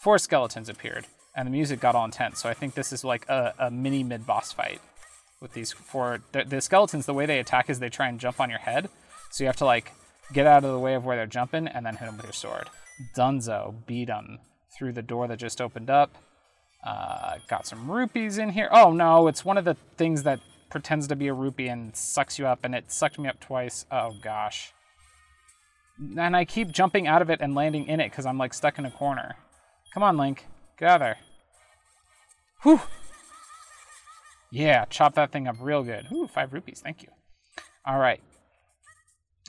four 0.00 0.18
skeletons 0.18 0.68
appeared, 0.68 1.06
and 1.36 1.46
the 1.46 1.50
music 1.50 1.80
got 1.80 1.94
all 1.94 2.04
intense. 2.04 2.40
So 2.40 2.48
I 2.48 2.54
think 2.54 2.74
this 2.74 2.92
is 2.92 3.04
like 3.04 3.28
a, 3.28 3.54
a 3.58 3.70
mini 3.70 4.02
mid 4.02 4.26
boss 4.26 4.52
fight 4.52 4.80
with 5.40 5.52
these 5.52 5.72
four. 5.72 6.20
The, 6.32 6.44
the 6.44 6.60
skeletons, 6.60 7.06
the 7.06 7.14
way 7.14 7.26
they 7.26 7.38
attack 7.38 7.70
is 7.70 7.78
they 7.78 7.90
try 7.90 8.08
and 8.08 8.18
jump 8.18 8.40
on 8.40 8.50
your 8.50 8.58
head. 8.58 8.88
So 9.30 9.44
you 9.44 9.48
have 9.48 9.56
to 9.56 9.64
like 9.64 9.92
get 10.32 10.46
out 10.46 10.64
of 10.64 10.72
the 10.72 10.78
way 10.78 10.94
of 10.94 11.04
where 11.04 11.16
they're 11.16 11.26
jumping 11.26 11.68
and 11.68 11.84
then 11.84 11.96
hit 11.96 12.06
them 12.06 12.16
with 12.16 12.26
your 12.26 12.32
sword. 12.32 12.70
Dunzo 13.16 13.86
beat 13.86 14.06
them 14.06 14.38
through 14.76 14.92
the 14.92 15.02
door 15.02 15.28
that 15.28 15.38
just 15.38 15.60
opened 15.60 15.90
up. 15.90 16.16
Uh, 16.84 17.38
got 17.48 17.66
some 17.66 17.90
rupees 17.90 18.38
in 18.38 18.50
here. 18.50 18.68
Oh 18.70 18.92
no, 18.92 19.26
it's 19.26 19.44
one 19.44 19.56
of 19.56 19.64
the 19.64 19.76
things 19.96 20.22
that 20.24 20.40
pretends 20.68 21.06
to 21.08 21.16
be 21.16 21.28
a 21.28 21.32
rupee 21.32 21.68
and 21.68 21.96
sucks 21.96 22.38
you 22.38 22.46
up, 22.46 22.60
and 22.62 22.74
it 22.74 22.92
sucked 22.92 23.18
me 23.18 23.28
up 23.28 23.40
twice. 23.40 23.86
Oh 23.90 24.12
gosh. 24.22 24.72
And 25.98 26.36
I 26.36 26.44
keep 26.44 26.70
jumping 26.72 27.06
out 27.06 27.22
of 27.22 27.30
it 27.30 27.40
and 27.40 27.54
landing 27.54 27.86
in 27.86 28.00
it 28.00 28.10
because 28.10 28.26
I'm 28.26 28.36
like 28.36 28.52
stuck 28.52 28.78
in 28.78 28.84
a 28.84 28.90
corner. 28.90 29.36
Come 29.92 30.02
on, 30.02 30.16
Link. 30.16 30.46
Get 30.76 30.88
out 30.88 31.00
there. 31.00 31.16
Whew. 32.62 32.80
Yeah, 34.50 34.84
chop 34.86 35.14
that 35.14 35.32
thing 35.32 35.48
up 35.48 35.56
real 35.60 35.82
good. 35.82 36.06
Ooh, 36.12 36.26
five 36.26 36.52
rupees. 36.52 36.80
Thank 36.82 37.02
you. 37.02 37.08
All 37.86 37.98
right. 37.98 38.20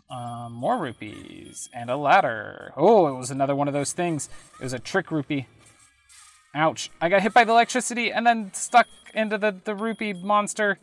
Um, 0.09 0.53
more 0.53 0.77
rupees 0.77 1.69
and 1.73 1.89
a 1.89 1.97
ladder. 1.97 2.71
Oh, 2.77 3.07
it 3.07 3.17
was 3.17 3.31
another 3.31 3.55
one 3.55 3.67
of 3.67 3.73
those 3.73 3.93
things. 3.93 4.29
It 4.59 4.63
was 4.63 4.73
a 4.73 4.79
trick 4.79 5.09
rupee. 5.11 5.47
Ouch. 6.55 6.89
I 7.01 7.09
got 7.09 7.21
hit 7.21 7.33
by 7.33 7.43
the 7.43 7.51
electricity 7.51 8.13
and 8.13 8.25
then 8.25 8.51
stuck 8.53 8.87
into 9.13 9.37
the, 9.37 9.55
the 9.63 9.75
rupee 9.75 10.13
monster. 10.13 10.79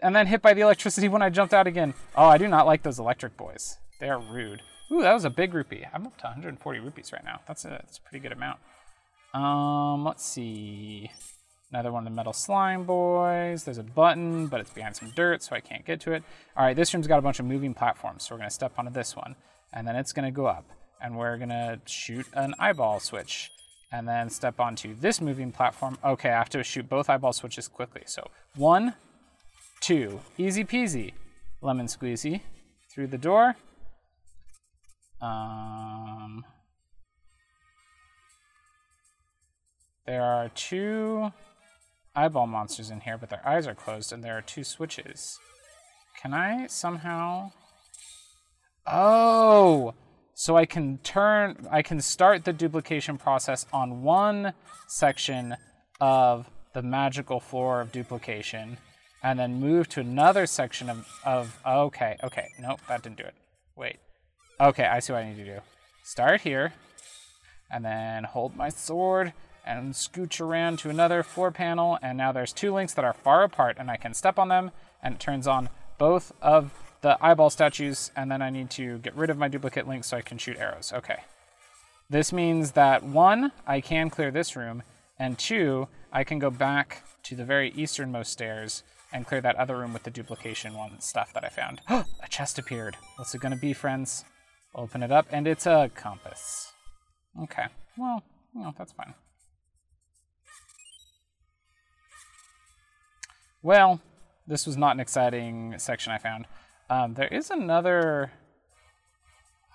And 0.00 0.14
then 0.14 0.28
hit 0.28 0.40
by 0.40 0.54
the 0.54 0.60
electricity 0.60 1.08
when 1.08 1.20
I 1.20 1.30
jumped 1.30 1.52
out 1.52 1.66
again. 1.66 1.94
Oh, 2.14 2.26
I 2.26 2.38
do 2.38 2.46
not 2.46 2.64
like 2.64 2.82
those 2.82 2.98
electric 2.98 3.36
boys. 3.36 3.78
They 3.98 4.08
are 4.08 4.20
rude. 4.20 4.62
Ooh, 4.92 5.02
that 5.02 5.12
was 5.12 5.24
a 5.24 5.30
big 5.30 5.52
rupee. 5.52 5.84
I'm 5.92 6.06
up 6.06 6.16
to 6.18 6.24
140 6.24 6.78
rupees 6.78 7.12
right 7.12 7.24
now. 7.24 7.40
That's 7.48 7.64
a, 7.64 7.70
that's 7.70 7.98
a 7.98 8.02
pretty 8.02 8.20
good 8.20 8.32
amount. 8.32 8.60
Um, 9.34 10.04
let's 10.04 10.24
see. 10.24 11.10
Another 11.72 11.90
one 11.90 12.06
of 12.06 12.12
the 12.12 12.14
metal 12.14 12.32
slime 12.32 12.84
boys. 12.84 13.64
There's 13.64 13.78
a 13.78 13.82
button, 13.82 14.46
but 14.46 14.60
it's 14.60 14.70
behind 14.70 14.94
some 14.94 15.10
dirt, 15.16 15.42
so 15.42 15.56
I 15.56 15.60
can't 15.60 15.84
get 15.84 16.00
to 16.02 16.12
it. 16.12 16.22
All 16.56 16.64
right, 16.64 16.76
this 16.76 16.94
room's 16.94 17.08
got 17.08 17.18
a 17.18 17.22
bunch 17.22 17.40
of 17.40 17.46
moving 17.46 17.74
platforms, 17.74 18.24
so 18.24 18.34
we're 18.34 18.38
to 18.48 18.54
step 18.54 18.72
onto 18.78 18.92
this 18.92 19.16
one. 19.16 19.34
And 19.72 19.88
then 19.88 19.96
it's 19.96 20.12
to 20.26 20.30
go 20.30 20.46
up. 20.46 20.66
And 21.02 21.18
we're 21.18 21.36
to 21.48 21.80
shoot 21.86 22.26
an 22.32 22.54
eyeball 22.60 23.00
switch. 23.00 23.50
And 23.92 24.06
then 24.08 24.30
step 24.30 24.58
onto 24.58 24.94
this 24.94 25.20
moving 25.20 25.52
platform. 25.52 25.96
Okay, 26.04 26.30
I 26.30 26.38
have 26.38 26.48
to 26.50 26.62
shoot 26.64 26.88
both 26.88 27.08
eyeball 27.08 27.32
switches 27.32 27.68
quickly. 27.68 28.02
So 28.06 28.28
one, 28.56 28.94
two, 29.80 30.20
easy 30.36 30.64
peasy. 30.64 31.12
Lemon 31.62 31.86
squeezy. 31.86 32.40
Through 32.90 33.08
the 33.08 33.18
door. 33.18 33.56
Um, 35.20 36.44
there 40.06 40.22
are 40.22 40.48
two 40.50 41.32
eyeball 42.14 42.46
monsters 42.46 42.90
in 42.90 43.00
here, 43.00 43.16
but 43.18 43.30
their 43.30 43.46
eyes 43.46 43.66
are 43.66 43.74
closed, 43.74 44.12
and 44.12 44.22
there 44.24 44.36
are 44.36 44.42
two 44.42 44.64
switches. 44.64 45.38
Can 46.20 46.34
I 46.34 46.66
somehow? 46.66 47.52
Oh, 48.86 49.94
so 50.38 50.54
I 50.54 50.66
can 50.66 50.98
turn, 50.98 51.66
I 51.70 51.80
can 51.80 51.98
start 52.02 52.44
the 52.44 52.52
duplication 52.52 53.16
process 53.16 53.64
on 53.72 54.02
one 54.02 54.52
section 54.86 55.56
of 55.98 56.50
the 56.74 56.82
magical 56.82 57.40
floor 57.40 57.80
of 57.80 57.90
duplication, 57.90 58.76
and 59.22 59.38
then 59.38 59.58
move 59.58 59.88
to 59.88 60.00
another 60.00 60.44
section 60.44 60.90
of, 60.90 61.08
of 61.24 61.58
okay, 61.66 62.18
okay, 62.22 62.48
nope, 62.60 62.80
that 62.86 63.02
didn't 63.02 63.16
do 63.16 63.24
it. 63.24 63.34
Wait. 63.76 63.96
Okay, 64.60 64.84
I 64.84 65.00
see 65.00 65.14
what 65.14 65.22
I 65.22 65.30
need 65.30 65.38
to 65.38 65.54
do. 65.54 65.60
Start 66.04 66.42
here, 66.42 66.74
and 67.70 67.82
then 67.82 68.24
hold 68.24 68.54
my 68.54 68.68
sword 68.68 69.32
and 69.64 69.94
scooch 69.94 70.38
around 70.38 70.78
to 70.80 70.90
another 70.90 71.22
floor 71.22 71.50
panel, 71.50 71.98
and 72.02 72.18
now 72.18 72.30
there's 72.30 72.52
two 72.52 72.74
links 72.74 72.92
that 72.92 73.06
are 73.06 73.14
far 73.14 73.42
apart, 73.42 73.76
and 73.78 73.90
I 73.90 73.96
can 73.96 74.12
step 74.12 74.38
on 74.38 74.48
them, 74.48 74.70
and 75.02 75.14
it 75.14 75.18
turns 75.18 75.46
on 75.46 75.70
both 75.96 76.32
of 76.42 76.85
the 77.06 77.16
eyeball 77.24 77.50
statues, 77.50 78.10
and 78.16 78.28
then 78.28 78.42
I 78.42 78.50
need 78.50 78.68
to 78.70 78.98
get 78.98 79.14
rid 79.14 79.30
of 79.30 79.38
my 79.38 79.46
duplicate 79.46 79.86
links 79.86 80.08
so 80.08 80.16
I 80.16 80.22
can 80.22 80.38
shoot 80.38 80.56
arrows. 80.56 80.92
Okay. 80.92 81.20
This 82.10 82.32
means 82.32 82.72
that 82.72 83.04
one, 83.04 83.52
I 83.64 83.80
can 83.80 84.10
clear 84.10 84.32
this 84.32 84.56
room, 84.56 84.82
and 85.16 85.38
two, 85.38 85.86
I 86.12 86.24
can 86.24 86.40
go 86.40 86.50
back 86.50 87.04
to 87.22 87.36
the 87.36 87.44
very 87.44 87.70
easternmost 87.76 88.32
stairs 88.32 88.82
and 89.12 89.24
clear 89.24 89.40
that 89.40 89.54
other 89.54 89.78
room 89.78 89.92
with 89.92 90.02
the 90.02 90.10
duplication 90.10 90.74
one 90.74 91.00
stuff 91.00 91.32
that 91.32 91.44
I 91.44 91.48
found. 91.48 91.80
a 91.88 92.28
chest 92.28 92.58
appeared. 92.58 92.96
What's 93.14 93.32
it 93.36 93.40
gonna 93.40 93.54
be, 93.54 93.72
friends? 93.72 94.24
Open 94.74 95.04
it 95.04 95.12
up, 95.12 95.26
and 95.30 95.46
it's 95.46 95.64
a 95.64 95.92
compass. 95.94 96.72
Okay, 97.40 97.66
well, 97.96 98.24
you 98.52 98.62
know, 98.62 98.74
that's 98.76 98.90
fine. 98.90 99.14
Well, 103.62 104.00
this 104.48 104.66
was 104.66 104.76
not 104.76 104.96
an 104.96 105.00
exciting 105.00 105.76
section 105.78 106.12
I 106.12 106.18
found. 106.18 106.46
Um, 106.88 107.14
there 107.14 107.28
is 107.28 107.50
another. 107.50 108.32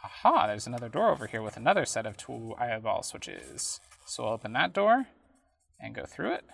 aha, 0.03 0.47
there's 0.47 0.67
another 0.67 0.89
door 0.89 1.11
over 1.11 1.27
here 1.27 1.41
with 1.41 1.57
another 1.57 1.85
set 1.85 2.05
of 2.05 2.17
two 2.17 2.55
eyeball 2.57 3.03
switches. 3.03 3.81
So 4.05 4.23
we'll 4.23 4.33
open 4.33 4.53
that 4.53 4.73
door 4.73 5.07
and 5.79 5.95
go 5.95 6.05
through 6.05 6.33
it. 6.33 6.45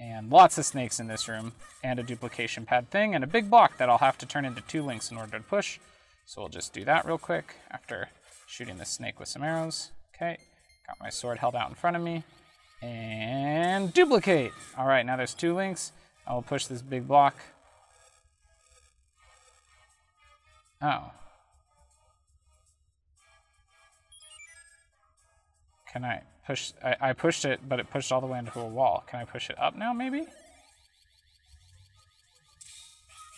And 0.00 0.30
lots 0.30 0.58
of 0.58 0.64
snakes 0.64 0.98
in 0.98 1.06
this 1.06 1.28
room, 1.28 1.52
and 1.84 2.00
a 2.00 2.02
duplication 2.02 2.66
pad 2.66 2.90
thing, 2.90 3.14
and 3.14 3.22
a 3.22 3.28
big 3.28 3.48
block 3.48 3.78
that 3.78 3.88
I'll 3.88 3.98
have 3.98 4.18
to 4.18 4.26
turn 4.26 4.44
into 4.44 4.60
two 4.62 4.82
links 4.82 5.10
in 5.10 5.16
order 5.16 5.38
to 5.38 5.44
push. 5.44 5.78
So 6.26 6.40
we'll 6.40 6.48
just 6.48 6.72
do 6.72 6.84
that 6.84 7.06
real 7.06 7.18
quick 7.18 7.54
after 7.70 8.08
shooting 8.48 8.78
the 8.78 8.84
snake 8.84 9.20
with 9.20 9.28
some 9.28 9.44
arrows. 9.44 9.92
Okay, 10.14 10.38
got 10.86 10.96
my 11.00 11.10
sword 11.10 11.38
held 11.38 11.54
out 11.54 11.68
in 11.68 11.76
front 11.76 11.96
of 11.96 12.02
me. 12.02 12.24
And 12.82 13.92
duplicate! 13.92 14.52
All 14.76 14.86
right, 14.86 15.06
now 15.06 15.16
there's 15.16 15.34
two 15.34 15.54
links. 15.54 15.92
I 16.26 16.34
will 16.34 16.42
push 16.42 16.66
this 16.66 16.82
big 16.82 17.06
block. 17.06 17.36
Oh. 20.84 21.10
Can 25.90 26.04
I 26.04 26.22
push? 26.46 26.72
I, 26.84 26.96
I 27.00 27.12
pushed 27.14 27.46
it, 27.46 27.60
but 27.66 27.80
it 27.80 27.88
pushed 27.88 28.12
all 28.12 28.20
the 28.20 28.26
way 28.26 28.38
into 28.38 28.60
a 28.60 28.66
wall. 28.66 29.04
Can 29.08 29.20
I 29.20 29.24
push 29.24 29.48
it 29.48 29.58
up 29.58 29.76
now, 29.76 29.94
maybe? 29.94 30.26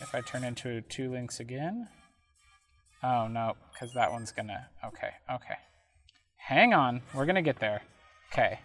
If 0.01 0.15
I 0.15 0.23
turn 0.23 0.43
into 0.43 0.81
two 0.81 1.11
links 1.11 1.39
again? 1.39 1.89
Oh, 3.03 3.29
no, 3.29 3.55
because 3.73 3.95
that 3.95 4.11
one's 4.11 4.33
gonna... 4.33 4.67
Okay, 4.85 5.11
okay. 5.33 5.55
Hang 6.37 6.75
on, 6.75 7.03
we're 7.15 7.27
gonna 7.27 7.43
get 7.43 7.61
there. 7.61 7.83
Okay. 8.33 8.59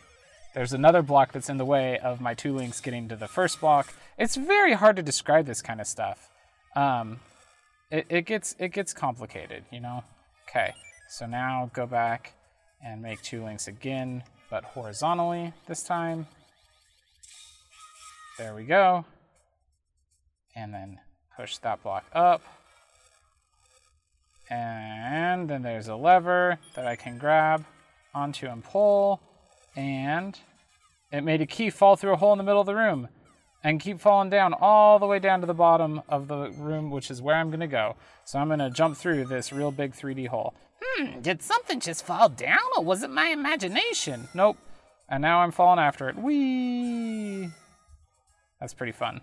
There's 0.56 0.74
another 0.74 1.02
block 1.02 1.32
that's 1.32 1.50
in 1.50 1.58
the 1.58 1.66
way 1.66 2.00
of 2.00 2.20
my 2.20 2.34
two 2.34 2.54
links 2.56 2.82
getting 2.82 3.08
to 3.10 3.16
the 3.16 3.28
first 3.28 3.62
block. 3.62 3.94
It's 4.18 4.36
very 4.36 4.74
hard 4.74 4.98
to 4.98 5.04
describe 5.04 5.46
this 5.46 5.62
kind 5.62 5.80
of 5.80 5.88
stuff. 5.88 6.30
Um, 6.76 7.20
it, 7.92 8.06
it 8.10 8.26
gets 8.26 8.56
it 8.58 8.70
gets 8.70 8.94
complicated, 8.94 9.66
you 9.70 9.82
know. 9.82 10.04
Okay, 10.50 10.74
so 11.10 11.26
now 11.26 11.70
go 11.74 11.86
back 11.86 12.34
and 12.84 13.02
make 13.02 13.22
two 13.22 13.44
links 13.44 13.68
again, 13.68 14.24
but 14.50 14.64
horizontally 14.64 15.54
this 15.68 15.84
time. 15.84 16.28
There 18.38 18.56
we 18.56 18.64
go. 18.64 19.06
And 20.56 20.74
then 20.74 21.00
push 21.38 21.58
that 21.58 21.84
block 21.84 22.06
up. 22.14 22.42
And 24.50 25.50
then 25.50 25.62
there's 25.62 25.88
a 25.88 25.96
lever 25.96 26.58
that 26.76 26.88
I 26.88 26.96
can 26.96 27.18
grab 27.18 27.66
onto 28.14 28.48
and 28.48 28.64
pull. 28.64 29.22
And 29.76 30.38
it 31.12 31.22
made 31.22 31.42
a 31.42 31.46
key 31.46 31.70
fall 31.70 31.96
through 31.96 32.14
a 32.14 32.18
hole 32.18 32.34
in 32.34 32.38
the 32.38 32.44
middle 32.44 32.60
of 32.60 32.68
the 32.68 32.76
room 32.76 33.08
and 33.64 33.80
keep 33.80 34.00
falling 34.00 34.30
down 34.30 34.54
all 34.54 35.00
the 35.00 35.06
way 35.06 35.20
down 35.20 35.42
to 35.42 35.48
the 35.48 35.54
bottom 35.54 36.02
of 36.10 36.28
the 36.28 36.52
room, 36.52 36.90
which 36.90 37.12
is 37.12 37.22
where 37.22 37.36
I'm 37.36 37.52
to 37.60 37.68
go. 37.68 37.96
So 38.26 38.40
I'm 38.40 38.50
to 38.60 38.70
jump 38.70 38.98
through 38.98 39.26
this 39.26 39.54
real 39.54 39.72
big 39.72 39.94
3D 39.94 40.28
hole. 40.28 40.54
Hmm, 40.84 41.22
did 41.22 41.42
something 41.42 41.80
just 41.80 42.06
fall 42.06 42.30
down 42.30 42.60
or 42.76 42.84
was 42.84 43.04
it 43.04 43.10
my 43.10 43.28
imagination? 43.28 44.30
Nope. 44.34 44.58
And 45.08 45.22
now 45.22 45.42
I'm 45.42 45.52
falling 45.52 45.80
after 45.80 46.10
it. 46.10 46.18
Whee! 46.18 47.50
That's 48.60 48.74
pretty 48.74 48.94
fun. 48.94 49.22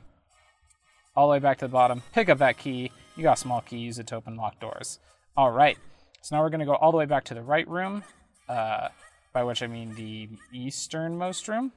All 1.17 1.29
the 1.29 1.33
way 1.33 1.39
back 1.39 1.59
to 1.59 1.65
the 1.65 1.73
bottom. 1.73 2.03
Pick 2.13 2.29
up 2.29 2.39
that 2.39 2.59
key. 2.59 2.93
You 3.17 3.23
got 3.23 3.39
a 3.39 3.41
small 3.41 3.61
key. 3.61 3.79
Use 3.79 3.99
it 3.99 4.07
to 4.09 4.17
open 4.17 4.37
locked 4.37 4.61
doors. 4.61 4.99
All 5.37 5.51
right. 5.51 5.79
So 6.23 6.37
now 6.37 6.43
we're 6.43 6.51
to 6.61 6.67
go 6.67 6.75
all 6.75 6.93
the 6.93 6.99
way 6.99 7.07
back 7.07 7.25
to 7.25 7.35
the 7.35 7.43
right 7.43 7.67
room, 7.67 8.05
uh, 8.49 8.89
by 9.33 9.43
which 9.45 9.63
I 9.63 9.67
mean 9.67 9.95
the 9.95 10.29
easternmost 10.53 11.49
room. 11.49 11.73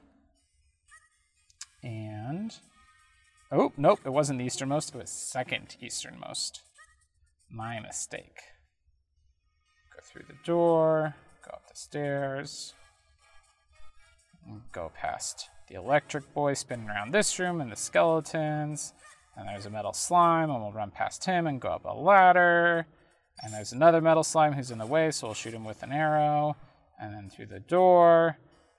And 1.82 2.54
oh, 3.50 3.72
nope, 3.76 4.00
it 4.04 4.12
wasn't 4.12 4.38
the 4.38 4.44
easternmost, 4.44 4.94
it 4.94 4.98
was 4.98 5.10
second 5.10 5.76
easternmost. 5.80 6.60
My 7.50 7.80
mistake. 7.80 8.38
Go 9.94 10.00
through 10.02 10.24
the 10.28 10.38
door, 10.44 11.16
go 11.44 11.52
up 11.52 11.68
the 11.68 11.76
stairs, 11.76 12.74
go 14.72 14.90
past 14.94 15.48
the 15.68 15.74
electric 15.74 16.32
boy 16.34 16.54
spinning 16.54 16.88
around 16.88 17.12
this 17.12 17.38
room 17.38 17.60
and 17.60 17.70
the 17.70 17.76
skeletons. 17.76 18.92
And 19.36 19.48
there's 19.48 19.66
a 19.66 19.70
metal 19.70 19.94
slime, 19.94 20.50
and 20.50 20.60
we'll 20.60 20.72
run 20.72 20.90
past 20.90 21.24
him 21.24 21.46
and 21.46 21.60
go 21.60 21.68
up 21.68 21.84
a 21.84 21.94
ladder. 21.94 22.86
And 23.42 23.52
there's 23.52 23.72
another 23.72 24.00
metal 24.00 24.22
slime 24.22 24.52
who's 24.52 24.70
in 24.70 24.78
the 24.78 24.86
way, 24.86 25.10
so 25.10 25.28
we'll 25.28 25.34
shoot 25.34 25.54
him 25.54 25.64
with 25.64 25.82
an 25.82 25.92
arrow. 25.92 26.56
And 27.00 27.14
then 27.14 27.30
through 27.30 27.46
the 27.46 27.60
door, 27.60 28.36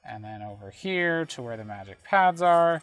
and 0.07 0.23
then 0.23 0.41
over 0.41 0.69
here 0.69 1.25
to 1.25 1.41
where 1.41 1.57
the 1.57 1.63
magic 1.63 2.03
pads 2.03 2.41
are. 2.41 2.81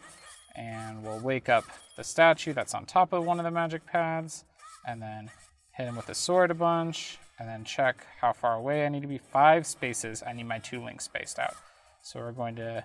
And 0.55 1.03
we'll 1.03 1.19
wake 1.19 1.47
up 1.47 1.63
the 1.95 2.03
statue 2.03 2.53
that's 2.53 2.73
on 2.73 2.85
top 2.85 3.13
of 3.13 3.23
one 3.23 3.39
of 3.39 3.45
the 3.45 3.51
magic 3.51 3.85
pads, 3.85 4.43
and 4.85 5.01
then 5.01 5.29
hit 5.71 5.87
him 5.87 5.95
with 5.95 6.07
the 6.07 6.15
sword 6.15 6.51
a 6.51 6.53
bunch, 6.53 7.19
and 7.39 7.47
then 7.47 7.63
check 7.63 8.05
how 8.19 8.33
far 8.33 8.55
away 8.55 8.85
I 8.85 8.89
need 8.89 9.01
to 9.01 9.07
be. 9.07 9.17
Five 9.17 9.65
spaces, 9.65 10.21
I 10.25 10.33
need 10.33 10.47
my 10.47 10.59
two 10.59 10.83
links 10.83 11.05
spaced 11.05 11.39
out. 11.39 11.55
So 12.01 12.19
we're 12.19 12.33
going 12.33 12.55
to 12.57 12.83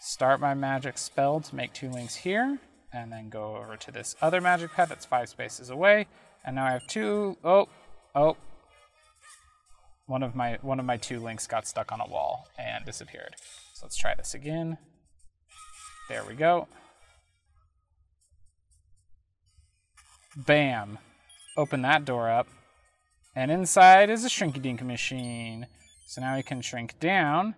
start 0.00 0.40
my 0.40 0.54
magic 0.54 0.96
spell 0.96 1.40
to 1.40 1.56
make 1.56 1.72
two 1.72 1.90
links 1.90 2.14
here, 2.14 2.58
and 2.92 3.10
then 3.10 3.30
go 3.30 3.56
over 3.56 3.76
to 3.76 3.90
this 3.90 4.14
other 4.22 4.40
magic 4.40 4.72
pad 4.72 4.88
that's 4.88 5.04
five 5.04 5.28
spaces 5.28 5.70
away. 5.70 6.06
And 6.44 6.54
now 6.54 6.66
I 6.66 6.72
have 6.72 6.86
two, 6.86 7.36
oh, 7.42 7.68
oh, 8.14 8.36
one 10.06 10.22
of 10.22 10.34
my 10.34 10.58
one 10.62 10.80
of 10.80 10.86
my 10.86 10.96
two 10.96 11.20
links 11.20 11.46
got 11.46 11.66
stuck 11.66 11.92
on 11.92 12.00
a 12.00 12.06
wall 12.06 12.48
and 12.58 12.84
disappeared. 12.84 13.34
So 13.74 13.84
let's 13.84 13.96
try 13.96 14.14
this 14.14 14.34
again. 14.34 14.78
There 16.08 16.24
we 16.24 16.34
go. 16.34 16.68
Bam. 20.36 20.98
Open 21.56 21.82
that 21.82 22.04
door 22.04 22.30
up. 22.30 22.46
And 23.34 23.50
inside 23.50 24.08
is 24.08 24.24
a 24.24 24.28
shrinky 24.28 24.62
dink 24.62 24.82
machine. 24.82 25.66
So 26.06 26.20
now 26.20 26.36
we 26.36 26.42
can 26.42 26.60
shrink 26.60 26.98
down 27.00 27.54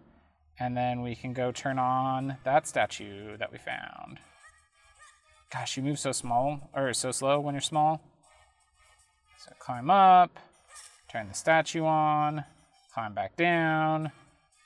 and 0.59 0.76
then 0.76 1.02
we 1.02 1.14
can 1.14 1.33
go 1.33 1.52
turn 1.52 1.78
on 1.78 2.38
that 2.45 2.67
statue 2.67 3.37
that 3.37 3.52
we 3.52 3.59
found. 3.59 4.19
Gosh, 5.52 5.76
you 5.76 5.83
move 5.83 5.99
so 5.99 6.12
small 6.12 6.71
or 6.75 6.93
so 6.95 7.11
slow 7.11 7.40
when 7.40 7.55
you're 7.55 7.61
small. 7.61 8.00
So 9.38 9.52
climb 9.59 9.90
up, 9.90 10.38
turn 11.09 11.29
the 11.29 11.35
statue 11.35 11.85
on, 11.85 12.45
climb 12.93 13.15
back 13.15 13.37
down, 13.37 14.12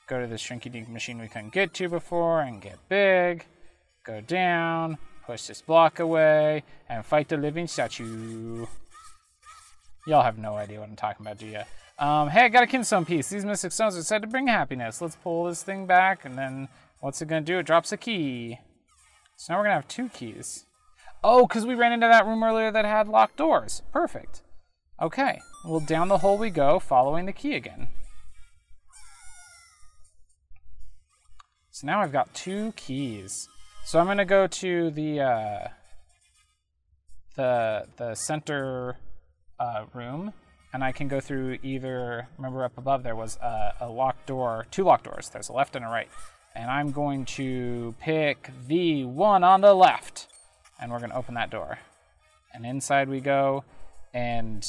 go 0.07 0.19
to 0.19 0.27
the 0.27 0.35
shrinky 0.35 0.71
dink 0.71 0.89
machine 0.89 1.19
we 1.19 1.27
couldn't 1.27 1.53
get 1.53 1.73
to 1.75 1.87
before 1.87 2.41
and 2.41 2.61
get 2.61 2.77
big, 2.89 3.45
go 4.03 4.19
down, 4.21 4.97
push 5.25 5.47
this 5.47 5.61
block 5.61 5.99
away, 5.99 6.63
and 6.89 7.05
fight 7.05 7.29
the 7.29 7.37
living 7.37 7.67
statue. 7.67 8.65
Y'all 10.05 10.23
have 10.23 10.37
no 10.37 10.55
idea 10.55 10.79
what 10.79 10.89
I'm 10.89 10.95
talking 10.97 11.25
about, 11.25 11.37
do 11.37 11.47
ya? 11.47 11.63
Um, 11.97 12.29
hey, 12.29 12.45
I 12.45 12.49
got 12.49 12.63
a 12.63 12.67
kinstone 12.67 13.05
piece. 13.05 13.29
These 13.29 13.45
mystic 13.45 13.71
stones 13.71 13.95
are 13.95 14.03
said 14.03 14.21
to 14.23 14.27
bring 14.27 14.47
happiness. 14.47 15.01
Let's 15.01 15.15
pull 15.15 15.45
this 15.45 15.63
thing 15.63 15.85
back, 15.85 16.25
and 16.25 16.37
then 16.37 16.67
what's 16.99 17.21
it 17.21 17.29
gonna 17.29 17.41
do? 17.41 17.59
It 17.59 17.65
drops 17.65 17.93
a 17.93 17.97
key. 17.97 18.59
So 19.37 19.53
now 19.53 19.59
we're 19.59 19.65
gonna 19.65 19.75
have 19.75 19.87
two 19.87 20.09
keys. 20.09 20.65
Oh, 21.23 21.47
because 21.47 21.65
we 21.65 21.75
ran 21.75 21.93
into 21.93 22.07
that 22.07 22.25
room 22.25 22.43
earlier 22.43 22.71
that 22.71 22.83
had 22.83 23.07
locked 23.07 23.37
doors. 23.37 23.81
Perfect. 23.93 24.41
Okay, 25.01 25.41
well, 25.65 25.79
down 25.79 26.07
the 26.07 26.19
hole 26.19 26.37
we 26.37 26.49
go, 26.49 26.79
following 26.79 27.25
the 27.25 27.33
key 27.33 27.55
again. 27.55 27.87
So 31.71 31.87
now 31.87 32.01
I've 32.01 32.11
got 32.11 32.33
two 32.35 32.73
keys. 32.75 33.49
So 33.85 33.99
I'm 33.99 34.05
gonna 34.05 34.23
go 34.23 34.45
to 34.45 34.91
the 34.91 35.21
uh, 35.21 35.67
the 37.35 37.87
the 37.97 38.15
center 38.15 38.97
uh, 39.59 39.85
room, 39.93 40.33
and 40.71 40.83
I 40.83 40.91
can 40.91 41.07
go 41.07 41.19
through 41.19 41.57
either. 41.63 42.27
Remember 42.37 42.63
up 42.63 42.77
above 42.77 43.01
there 43.01 43.15
was 43.15 43.37
a, 43.37 43.73
a 43.81 43.89
locked 43.89 44.27
door, 44.27 44.67
two 44.69 44.83
locked 44.83 45.05
doors. 45.05 45.29
There's 45.29 45.49
a 45.49 45.53
left 45.53 45.75
and 45.75 45.83
a 45.83 45.87
right, 45.87 46.09
and 46.55 46.69
I'm 46.69 46.91
going 46.91 47.25
to 47.25 47.95
pick 47.99 48.51
the 48.67 49.05
one 49.05 49.43
on 49.43 49.61
the 49.61 49.73
left, 49.73 50.27
and 50.79 50.91
we're 50.91 50.99
gonna 50.99 51.15
open 51.15 51.33
that 51.33 51.49
door, 51.49 51.79
and 52.53 52.65
inside 52.65 53.09
we 53.09 53.19
go, 53.19 53.63
and 54.13 54.65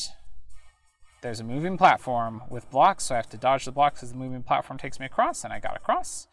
there's 1.23 1.41
a 1.41 1.45
moving 1.45 1.79
platform 1.79 2.43
with 2.51 2.71
blocks, 2.71 3.05
so 3.05 3.15
I 3.15 3.17
have 3.17 3.29
to 3.31 3.37
dodge 3.37 3.65
the 3.65 3.73
blocks 3.73 4.03
as 4.03 4.13
the 4.13 4.19
moving 4.19 4.43
platform 4.43 4.79
takes 4.79 5.01
me 5.01 5.07
across, 5.07 5.45
and 5.45 5.53
I 5.53 5.59
got 5.59 5.77
across. 5.77 6.27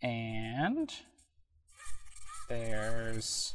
And 0.00 0.92
there's 2.48 3.54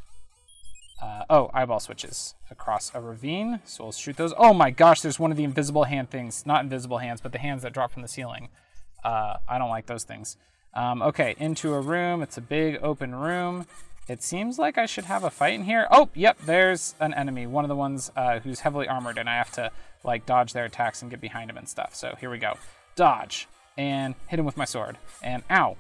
uh, 1.02 1.24
oh 1.30 1.50
eyeball 1.54 1.80
switches 1.80 2.36
across 2.52 2.92
a 2.94 3.02
ravine, 3.02 3.62
so 3.66 3.86
we'll 3.86 3.92
shoot 3.92 4.18
those. 4.18 4.34
Oh 4.38 4.54
my 4.54 4.72
gosh, 4.72 5.02
there's 5.02 5.20
one 5.20 5.32
of 5.32 5.38
the 5.38 5.44
invisible 5.44 5.86
hand 5.86 6.10
things, 6.10 6.46
not 6.46 6.64
invisible 6.64 7.00
hands, 7.00 7.22
but 7.22 7.32
the 7.32 7.40
hands 7.40 7.64
that 7.64 7.74
drop 7.74 7.92
from 7.92 8.02
the 8.02 8.08
ceiling. 8.08 8.50
Uh, 9.04 9.38
I 9.48 9.58
don't 9.58 9.70
like 9.70 9.86
those 9.86 10.04
things. 10.04 10.38
Um, 10.74 11.02
okay, 11.02 11.36
into 11.38 11.74
a 11.74 11.82
room. 11.82 12.22
It's 12.22 12.38
a 12.38 12.42
big 12.42 12.80
open 12.82 13.16
room. 13.16 13.68
It 14.08 14.22
seems 14.22 14.60
like 14.60 14.78
I 14.78 14.86
should 14.86 15.06
have 15.06 15.24
a 15.24 15.30
fight 15.30 15.54
in 15.54 15.64
here. 15.64 15.88
Oh, 15.90 16.10
yep, 16.14 16.38
there's 16.46 16.94
an 17.00 17.14
enemy, 17.14 17.48
one 17.48 17.64
of 17.64 17.70
the 17.70 17.76
ones 17.76 18.12
uh, 18.16 18.40
who's 18.40 18.60
heavily 18.60 18.88
armored, 18.88 19.18
and 19.18 19.30
I 19.30 19.36
have 19.36 19.52
to 19.52 19.72
like 20.04 20.26
dodge 20.26 20.52
their 20.54 20.66
attacks 20.66 21.02
and 21.02 21.10
get 21.10 21.22
behind 21.22 21.50
him 21.50 21.58
and 21.58 21.70
stuff. 21.70 21.96
So 21.96 22.16
here 22.20 22.30
we 22.30 22.38
go. 22.38 22.58
Dodge 22.96 23.48
and 23.78 24.16
hit 24.28 24.40
him 24.40 24.46
with 24.46 24.58
my 24.58 24.66
sword. 24.66 24.98
And 25.22 25.44
ow. 25.50 25.78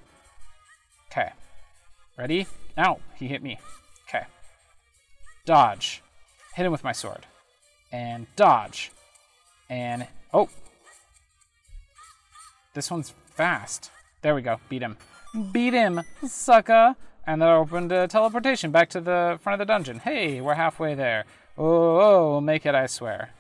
Okay. 1.12 1.32
Ready? 2.18 2.48
Ow, 2.77 3.00
he 3.15 3.27
hit 3.27 3.44
me. 3.44 3.60
Okay. 4.08 4.25
Dodge. 5.46 6.01
Hit 6.56 6.65
him 6.65 6.72
with 6.72 6.84
my 6.84 6.92
sword. 6.92 7.25
And 7.92 8.27
dodge. 8.36 8.92
And 9.70 10.08
Oh. 10.34 10.50
This 12.74 12.89
one's 12.89 13.13
fast. 13.36 13.92
There 14.24 14.34
we 14.34 14.42
go. 14.42 14.60
Beat 14.68 14.82
him. 14.82 14.98
Beat 15.51 15.74
him, 15.74 16.01
sucker. 16.27 16.96
And 17.25 17.42
that 17.42 17.50
opened 17.50 17.92
a 17.92 18.08
teleportation 18.08 18.72
back 18.72 18.89
to 18.89 19.01
the 19.01 19.39
front 19.42 19.62
of 19.62 19.65
the 19.65 19.72
dungeon. 19.72 20.00
Hey, 20.00 20.42
we're 20.42 20.56
halfway 20.56 20.94
there. 20.94 21.24
Oh, 21.58 22.00
oh 22.00 22.32
we'll 22.32 22.42
make 22.42 22.65
it, 22.65 22.75
I 22.75 22.88
swear. 22.88 23.32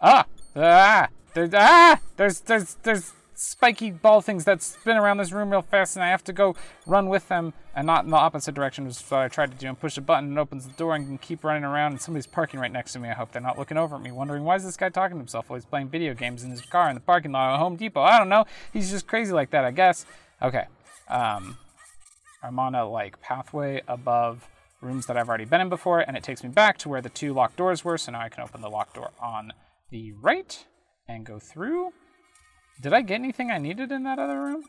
Ah! 0.00 0.26
Ah! 0.54 1.08
There's, 1.32 1.50
ah! 1.54 2.00
There's, 2.16 2.40
there's, 2.40 2.74
there's 2.82 3.12
spiky 3.34 3.90
ball 3.90 4.20
things 4.20 4.44
that 4.44 4.62
spin 4.62 4.96
around 4.96 5.18
this 5.18 5.32
room 5.32 5.50
real 5.50 5.62
fast, 5.62 5.96
and 5.96 6.04
I 6.04 6.08
have 6.08 6.24
to 6.24 6.32
go 6.32 6.54
run 6.86 7.08
with 7.08 7.28
them 7.28 7.52
and 7.74 7.86
not 7.86 8.04
in 8.04 8.10
the 8.10 8.16
opposite 8.16 8.54
direction, 8.54 8.84
which 8.84 8.96
is 8.96 9.10
what 9.10 9.20
I 9.20 9.28
tried 9.28 9.50
to 9.52 9.56
do. 9.56 9.68
And 9.68 9.78
push 9.78 9.96
a 9.96 10.00
button, 10.00 10.28
and 10.28 10.38
opens 10.38 10.66
the 10.66 10.72
door, 10.74 10.94
and 10.94 11.06
can 11.06 11.18
keep 11.18 11.44
running 11.44 11.64
around. 11.64 11.92
And 11.92 12.00
somebody's 12.00 12.26
parking 12.26 12.60
right 12.60 12.70
next 12.70 12.92
to 12.92 12.98
me. 12.98 13.08
I 13.08 13.14
hope 13.14 13.32
they're 13.32 13.42
not 13.42 13.58
looking 13.58 13.76
over 13.76 13.96
at 13.96 14.02
me, 14.02 14.12
wondering 14.12 14.44
why 14.44 14.56
is 14.56 14.64
this 14.64 14.76
guy 14.76 14.88
talking 14.90 15.16
to 15.16 15.20
himself 15.20 15.48
while 15.48 15.56
he's 15.58 15.64
playing 15.64 15.88
video 15.88 16.14
games 16.14 16.44
in 16.44 16.50
his 16.50 16.60
car 16.60 16.88
in 16.88 16.94
the 16.94 17.00
parking 17.00 17.32
lot 17.32 17.54
at 17.54 17.58
Home 17.58 17.76
Depot. 17.76 18.02
I 18.02 18.18
don't 18.18 18.28
know. 18.28 18.44
He's 18.72 18.90
just 18.90 19.06
crazy 19.06 19.32
like 19.32 19.50
that, 19.50 19.64
I 19.64 19.70
guess. 19.70 20.06
Okay. 20.42 20.66
Um, 21.08 21.56
I'm 22.44 22.58
on 22.58 22.74
a 22.74 22.86
like 22.86 23.20
pathway 23.22 23.82
above 23.88 24.48
rooms 24.82 25.06
that 25.06 25.16
I've 25.16 25.28
already 25.28 25.46
been 25.46 25.62
in 25.62 25.70
before, 25.70 26.00
and 26.00 26.14
it 26.14 26.22
takes 26.22 26.44
me 26.44 26.50
back 26.50 26.76
to 26.78 26.90
where 26.90 27.00
the 27.00 27.08
two 27.08 27.32
locked 27.32 27.56
doors 27.56 27.84
were. 27.84 27.96
So 27.96 28.12
now 28.12 28.20
I 28.20 28.28
can 28.28 28.42
open 28.42 28.60
the 28.60 28.68
locked 28.68 28.96
door 28.96 29.10
on 29.18 29.52
the 29.90 30.12
right 30.12 30.66
and 31.08 31.24
go 31.24 31.38
through. 31.38 31.92
Did 32.82 32.92
I 32.92 33.00
get 33.00 33.14
anything 33.14 33.50
I 33.50 33.56
needed 33.56 33.90
in 33.90 34.02
that 34.02 34.18
other 34.18 34.38
room? 34.40 34.64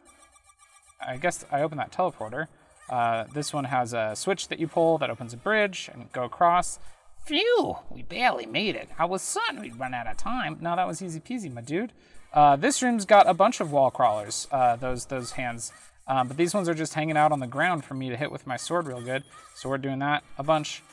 I 1.05 1.17
guess 1.17 1.43
I 1.51 1.61
opened 1.61 1.81
that 1.81 1.91
teleporter. 1.91 2.47
Uh, 2.89 3.25
this 3.33 3.51
one 3.51 3.65
has 3.65 3.93
a 3.93 4.13
switch 4.15 4.47
that 4.47 4.59
you 4.59 4.67
pull 4.67 4.97
that 4.99 5.09
opens 5.09 5.33
a 5.33 5.37
bridge 5.37 5.89
and 5.91 6.09
go 6.13 6.23
across. 6.23 6.79
Phew, 7.25 7.77
we 7.89 8.03
barely 8.03 8.45
made 8.45 8.75
it. 8.75 8.87
I 8.97 9.05
was 9.05 9.21
certain 9.21 9.59
we'd 9.59 9.77
run 9.77 9.93
out 9.93 10.07
of 10.07 10.15
time. 10.15 10.59
No, 10.61 10.75
that 10.75 10.87
was 10.87 11.01
easy 11.01 11.19
peasy, 11.19 11.51
my 11.51 11.61
dude. 11.61 11.91
Uh, 12.33 12.55
this 12.55 12.81
room's 12.81 13.05
got 13.05 13.27
a 13.27 13.33
bunch 13.33 13.59
of 13.59 13.71
wall 13.71 13.91
crawlers, 13.91 14.47
uh, 14.51 14.75
those 14.75 15.07
those 15.07 15.31
hands. 15.31 15.73
Um, 16.07 16.27
but 16.27 16.37
these 16.37 16.53
ones 16.53 16.69
are 16.69 16.73
just 16.73 16.93
hanging 16.93 17.17
out 17.17 17.31
on 17.31 17.39
the 17.39 17.47
ground 17.47 17.83
for 17.83 17.95
me 17.95 18.09
to 18.09 18.15
hit 18.15 18.31
with 18.31 18.45
my 18.45 18.57
sword 18.57 18.87
real 18.87 19.01
good. 19.01 19.23
So 19.55 19.69
we're 19.69 19.77
doing 19.77 19.99
that 19.99 20.23
a 20.37 20.43
bunch. 20.43 20.83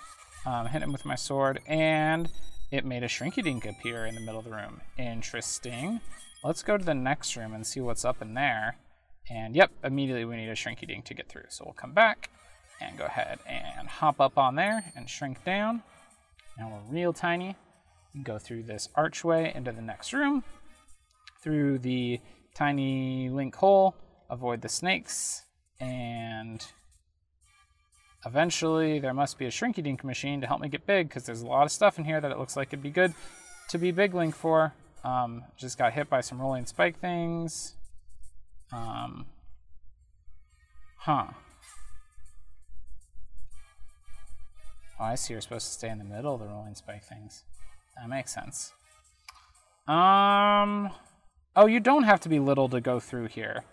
Um, 0.46 0.66
hit 0.66 0.82
him 0.82 0.92
with 0.92 1.04
my 1.04 1.14
sword, 1.14 1.60
and 1.66 2.28
it 2.70 2.84
made 2.84 3.02
a 3.02 3.08
shrinky 3.08 3.44
dink 3.44 3.66
appear 3.66 4.06
in 4.06 4.14
the 4.14 4.20
middle 4.20 4.38
of 4.38 4.44
the 4.44 4.50
room. 4.50 4.80
Interesting. 4.98 6.00
Let's 6.42 6.62
go 6.62 6.76
to 6.76 6.84
the 6.84 6.94
next 6.94 7.36
room 7.36 7.52
and 7.52 7.66
see 7.66 7.80
what's 7.80 8.04
up 8.04 8.22
in 8.22 8.34
there. 8.34 8.76
And 9.30 9.54
yep, 9.54 9.70
immediately 9.84 10.24
we 10.24 10.36
need 10.36 10.48
a 10.48 10.54
shrinky 10.54 10.88
dink 10.88 11.04
to 11.04 11.14
get 11.14 11.28
through. 11.28 11.44
So 11.50 11.64
we'll 11.64 11.74
come 11.74 11.92
back 11.92 12.30
and 12.80 12.98
go 12.98 13.04
ahead 13.04 13.38
and 13.46 13.86
hop 13.86 14.20
up 14.20 14.36
on 14.36 14.56
there 14.56 14.92
and 14.96 15.08
shrink 15.08 15.44
down. 15.44 15.82
Now 16.58 16.70
we're 16.70 16.92
real 16.94 17.12
tiny. 17.12 17.56
Go 18.22 18.38
through 18.38 18.64
this 18.64 18.88
archway 18.94 19.52
into 19.54 19.72
the 19.72 19.80
next 19.80 20.12
room, 20.12 20.42
through 21.40 21.78
the 21.78 22.20
tiny 22.54 23.30
link 23.30 23.54
hole, 23.54 23.94
avoid 24.32 24.62
the 24.62 24.68
snakes, 24.68 25.42
and 25.78 26.66
eventually 28.24 28.98
there 28.98 29.12
must 29.12 29.38
be 29.38 29.44
a 29.44 29.50
shrinky 29.50 29.82
dink 29.82 30.02
machine 30.02 30.40
to 30.40 30.46
help 30.46 30.60
me 30.60 30.68
get 30.68 30.86
big 30.86 31.08
because 31.08 31.24
there's 31.24 31.42
a 31.42 31.46
lot 31.46 31.64
of 31.64 31.70
stuff 31.70 31.98
in 31.98 32.04
here 32.04 32.20
that 32.20 32.32
it 32.32 32.38
looks 32.38 32.56
like 32.56 32.68
it'd 32.68 32.82
be 32.82 32.90
good 32.90 33.14
to 33.68 33.78
be 33.78 33.92
big 33.92 34.14
link 34.14 34.34
for. 34.34 34.72
Um, 35.04 35.44
just 35.56 35.76
got 35.76 35.92
hit 35.92 36.08
by 36.08 36.22
some 36.22 36.40
rolling 36.40 36.64
spike 36.64 36.98
things. 36.98 37.74
Um, 38.72 39.26
huh. 40.96 41.26
Oh, 44.98 45.04
I 45.04 45.16
see. 45.16 45.34
You're 45.34 45.40
supposed 45.42 45.66
to 45.66 45.72
stay 45.72 45.90
in 45.90 45.98
the 45.98 46.04
middle 46.04 46.34
of 46.34 46.40
the 46.40 46.46
rolling 46.46 46.74
spike 46.74 47.04
things. 47.04 47.42
That 47.96 48.08
makes 48.08 48.32
sense. 48.32 48.72
Um. 49.86 50.90
Oh, 51.54 51.66
you 51.66 51.80
don't 51.80 52.04
have 52.04 52.20
to 52.20 52.30
be 52.30 52.38
little 52.38 52.68
to 52.70 52.80
go 52.80 52.98
through 52.98 53.26
here. 53.26 53.64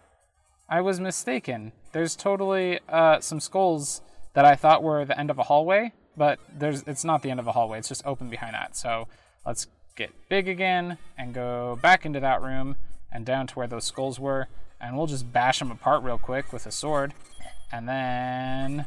I 0.70 0.82
was 0.82 1.00
mistaken. 1.00 1.72
There's 1.94 2.16
totally 2.16 2.80
uh, 2.88 3.20
some 3.22 3.40
skulls 3.40 4.02
that 4.34 4.46
I 4.46 4.56
thought 4.56 4.84
were 4.84 5.04
the 5.04 5.20
end 5.20 5.32
of 5.32 5.40
a 5.40 5.44
hallway, 5.44 5.94
but 6.16 6.40
there's 6.56 6.84
it's 6.84 7.04
not 7.04 7.24
the 7.24 7.32
end 7.32 7.40
of 7.40 7.48
a 7.48 7.54
hallway. 7.54 7.80
It's 7.80 7.90
just 7.90 8.06
open 8.06 8.30
behind 8.30 8.54
that. 8.54 8.76
So 8.76 9.08
let's 9.46 9.68
get 9.96 10.12
big 10.30 10.48
again 10.48 11.00
and 11.18 11.34
go 11.34 11.80
back 11.82 12.06
into 12.06 12.20
that 12.20 12.42
room 12.42 12.76
and 13.12 13.26
down 13.26 13.48
to 13.48 13.56
where 13.56 13.68
those 13.68 13.86
skulls 13.86 14.20
were. 14.20 14.48
And 14.80 14.96
we'll 14.96 15.08
just 15.08 15.34
bash 15.34 15.60
them 15.60 15.72
apart 15.72 16.04
real 16.04 16.20
quick 16.20 16.54
with 16.54 16.66
a 16.66 16.72
sword. 16.72 17.14
And 17.72 17.90
then 17.90 18.86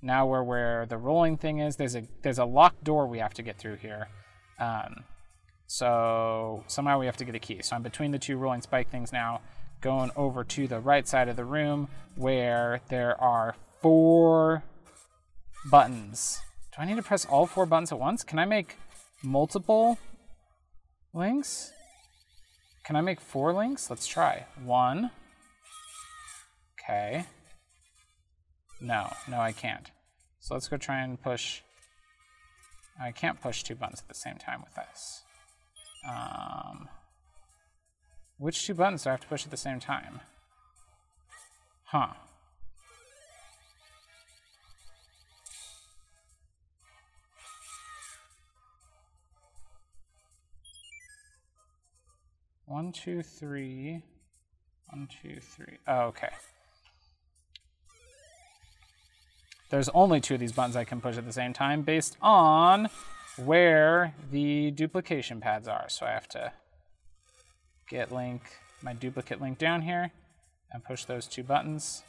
now 0.00 0.26
we're 0.26 0.44
where 0.44 0.86
the 0.86 0.96
rolling 0.96 1.36
thing 1.36 1.58
is. 1.58 1.76
There's 1.76 1.96
a 1.96 2.04
there's 2.22 2.38
a 2.38 2.44
locked 2.44 2.84
door 2.84 3.06
we 3.08 3.18
have 3.18 3.34
to 3.34 3.42
get 3.42 3.58
through 3.58 3.76
here. 3.76 4.08
Um, 4.60 5.04
so 5.66 6.64
somehow 6.68 7.00
we 7.00 7.06
have 7.06 7.16
to 7.16 7.24
get 7.24 7.34
a 7.34 7.40
key. 7.40 7.60
So 7.62 7.74
I'm 7.74 7.82
between 7.82 8.12
the 8.12 8.18
two 8.18 8.36
rolling 8.36 8.62
spike 8.62 8.88
things 8.88 9.12
now, 9.12 9.40
going 9.80 10.10
over 10.16 10.44
to 10.44 10.66
the 10.66 10.80
right 10.80 11.06
side 11.06 11.28
of 11.28 11.36
the 11.36 11.44
room 11.44 11.88
where 12.14 12.80
there 12.88 13.20
are 13.20 13.54
four 13.80 14.64
buttons. 15.70 16.40
Do 16.74 16.82
I 16.82 16.86
need 16.86 16.96
to 16.96 17.02
press 17.02 17.24
all 17.24 17.46
four 17.46 17.66
buttons 17.66 17.92
at 17.92 17.98
once? 17.98 18.22
Can 18.22 18.38
I 18.38 18.44
make 18.44 18.76
multiple 19.22 19.98
links? 21.14 21.72
Can 22.84 22.96
I 22.96 23.00
make 23.00 23.20
four 23.20 23.52
links? 23.52 23.90
Let's 23.90 24.06
try. 24.06 24.46
One. 24.62 25.10
Okay. 26.78 27.26
No, 28.80 29.12
no, 29.28 29.40
I 29.40 29.52
can't. 29.52 29.90
So 30.40 30.54
let's 30.54 30.68
go 30.68 30.76
try 30.76 31.02
and 31.02 31.20
push. 31.20 31.62
I 33.00 33.10
can't 33.10 33.40
push 33.40 33.62
two 33.62 33.74
buttons 33.74 34.00
at 34.00 34.08
the 34.08 34.14
same 34.14 34.36
time 34.36 34.62
with 34.62 34.74
this. 34.74 35.22
Um, 36.08 36.88
which 38.38 38.66
two 38.66 38.74
buttons 38.74 39.04
do 39.04 39.10
I 39.10 39.12
have 39.12 39.20
to 39.20 39.26
push 39.26 39.44
at 39.44 39.50
the 39.50 39.56
same 39.56 39.80
time? 39.80 40.20
Huh. 41.84 42.08
One, 52.66 52.92
two, 52.92 53.22
three. 53.22 54.02
One, 54.88 55.08
two, 55.22 55.40
three. 55.40 55.78
Oh, 55.86 56.06
okay. 56.06 56.30
There's 59.70 59.88
only 59.90 60.20
two 60.20 60.34
of 60.34 60.40
these 60.40 60.52
buttons 60.52 60.76
I 60.76 60.84
can 60.84 61.00
push 61.00 61.16
at 61.16 61.24
the 61.24 61.32
same 61.32 61.52
time 61.52 61.82
based 61.82 62.16
on 62.20 62.88
where 63.36 64.14
the 64.30 64.72
duplication 64.72 65.40
pads 65.40 65.66
are. 65.68 65.88
So 65.88 66.06
I 66.06 66.10
have 66.10 66.28
to 66.28 66.52
get 67.88 68.12
link, 68.12 68.42
my 68.82 68.92
duplicate 68.92 69.40
link 69.40 69.58
down 69.58 69.82
here 69.82 70.12
and 70.72 70.84
push 70.84 71.04
those 71.04 71.26
two 71.26 71.42
buttons. 71.42 72.02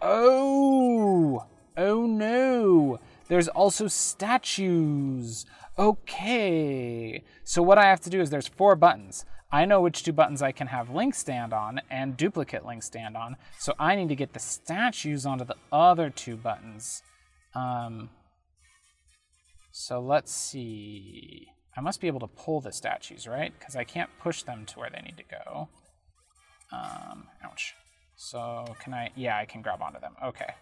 Oh! 0.00 1.46
Oh 1.76 2.06
no! 2.06 2.98
There's 3.28 3.48
also 3.48 3.88
statues. 3.88 5.46
Okay. 5.78 7.24
So 7.44 7.62
what 7.62 7.78
I 7.78 7.84
have 7.84 8.00
to 8.00 8.10
do 8.10 8.20
is 8.20 8.30
there's 8.30 8.48
four 8.48 8.76
buttons. 8.76 9.24
I 9.50 9.64
know 9.66 9.82
which 9.82 10.02
two 10.02 10.12
buttons 10.12 10.40
I 10.40 10.52
can 10.52 10.68
have 10.68 10.90
link 10.90 11.14
stand 11.14 11.52
on 11.52 11.80
and 11.90 12.16
duplicate 12.16 12.64
link 12.64 12.82
stand 12.82 13.16
on, 13.16 13.36
so 13.58 13.74
I 13.78 13.94
need 13.96 14.08
to 14.08 14.16
get 14.16 14.32
the 14.32 14.40
statues 14.40 15.26
onto 15.26 15.44
the 15.44 15.56
other 15.70 16.08
two 16.08 16.36
buttons. 16.36 17.02
Um, 17.54 18.08
so 19.70 20.00
let's 20.00 20.32
see. 20.32 21.51
I 21.76 21.80
must 21.80 22.00
be 22.00 22.06
able 22.06 22.20
to 22.20 22.26
pull 22.26 22.60
the 22.60 22.72
statues, 22.72 23.26
right? 23.26 23.52
Because 23.58 23.76
I 23.76 23.84
can't 23.84 24.10
push 24.18 24.42
them 24.42 24.66
to 24.66 24.78
where 24.78 24.90
they 24.90 25.00
need 25.00 25.16
to 25.16 25.24
go. 25.24 25.68
Um, 26.70 27.28
ouch. 27.44 27.74
So 28.16 28.64
can 28.80 28.94
I? 28.94 29.10
Yeah, 29.16 29.36
I 29.36 29.46
can 29.46 29.62
grab 29.62 29.82
onto 29.82 30.00
them. 30.00 30.14
Okay. 30.22 30.54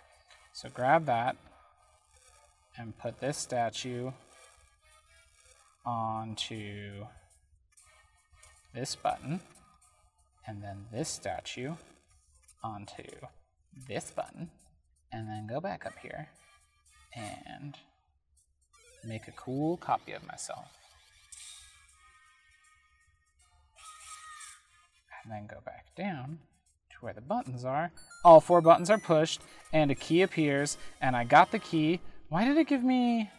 So 0.53 0.69
grab 0.69 1.07
that 1.07 1.37
and 2.77 2.97
put 2.97 3.21
this 3.21 3.37
statue 3.37 4.13
onto 5.85 7.07
this 8.75 8.95
button 8.95 9.41
and 10.47 10.63
then 10.63 10.87
this 10.93 11.09
statue 11.09 11.75
onto 12.63 13.05
this 13.89 14.11
button 14.11 14.51
and 15.13 15.29
then 15.29 15.47
go 15.47 15.61
back 15.61 15.87
up 15.87 15.95
here 16.03 16.29
and 17.15 17.77
make 19.05 19.27
a 19.29 19.33
cool 19.33 19.77
copy 19.77 20.13
of 20.13 20.27
myself. 20.27 20.80
And 25.23 25.33
then 25.33 25.47
go 25.47 25.59
back 25.65 25.95
down 25.97 26.39
to 26.91 26.97
where 27.01 27.13
the 27.13 27.21
buttons 27.21 27.65
are. 27.65 27.93
All 28.25 28.41
four 28.41 28.61
buttons 28.61 28.91
are 28.91 28.99
pushed 28.99 29.43
and 29.73 29.91
a 29.91 29.95
key 29.95 30.23
appears 30.23 30.79
and 31.01 31.15
I 31.17 31.25
got 31.25 31.51
the 31.51 31.59
key. 31.59 32.01
Why 32.29 32.45
did 32.45 32.57
it 32.57 32.69
give 32.69 32.85
me 32.85 33.31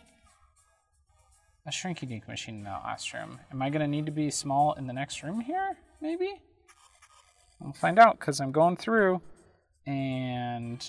a 1.65 1.69
shrinky 1.69 2.07
dink 2.07 2.27
machine 2.27 2.55
in 2.55 2.63
that 2.63 2.83
last 2.83 3.13
room. 3.13 3.39
Am 3.51 3.61
I 3.61 3.69
going 3.69 3.81
to 3.81 3.87
need 3.87 4.05
to 4.05 4.11
be 4.11 4.31
small 4.31 4.73
in 4.73 4.87
the 4.87 4.93
next 4.93 5.23
room 5.23 5.41
here? 5.41 5.77
Maybe? 6.01 6.41
We'll 7.59 7.73
find 7.73 7.99
out 7.99 8.19
because 8.19 8.39
I'm 8.39 8.51
going 8.51 8.77
through. 8.77 9.21
And 9.85 10.85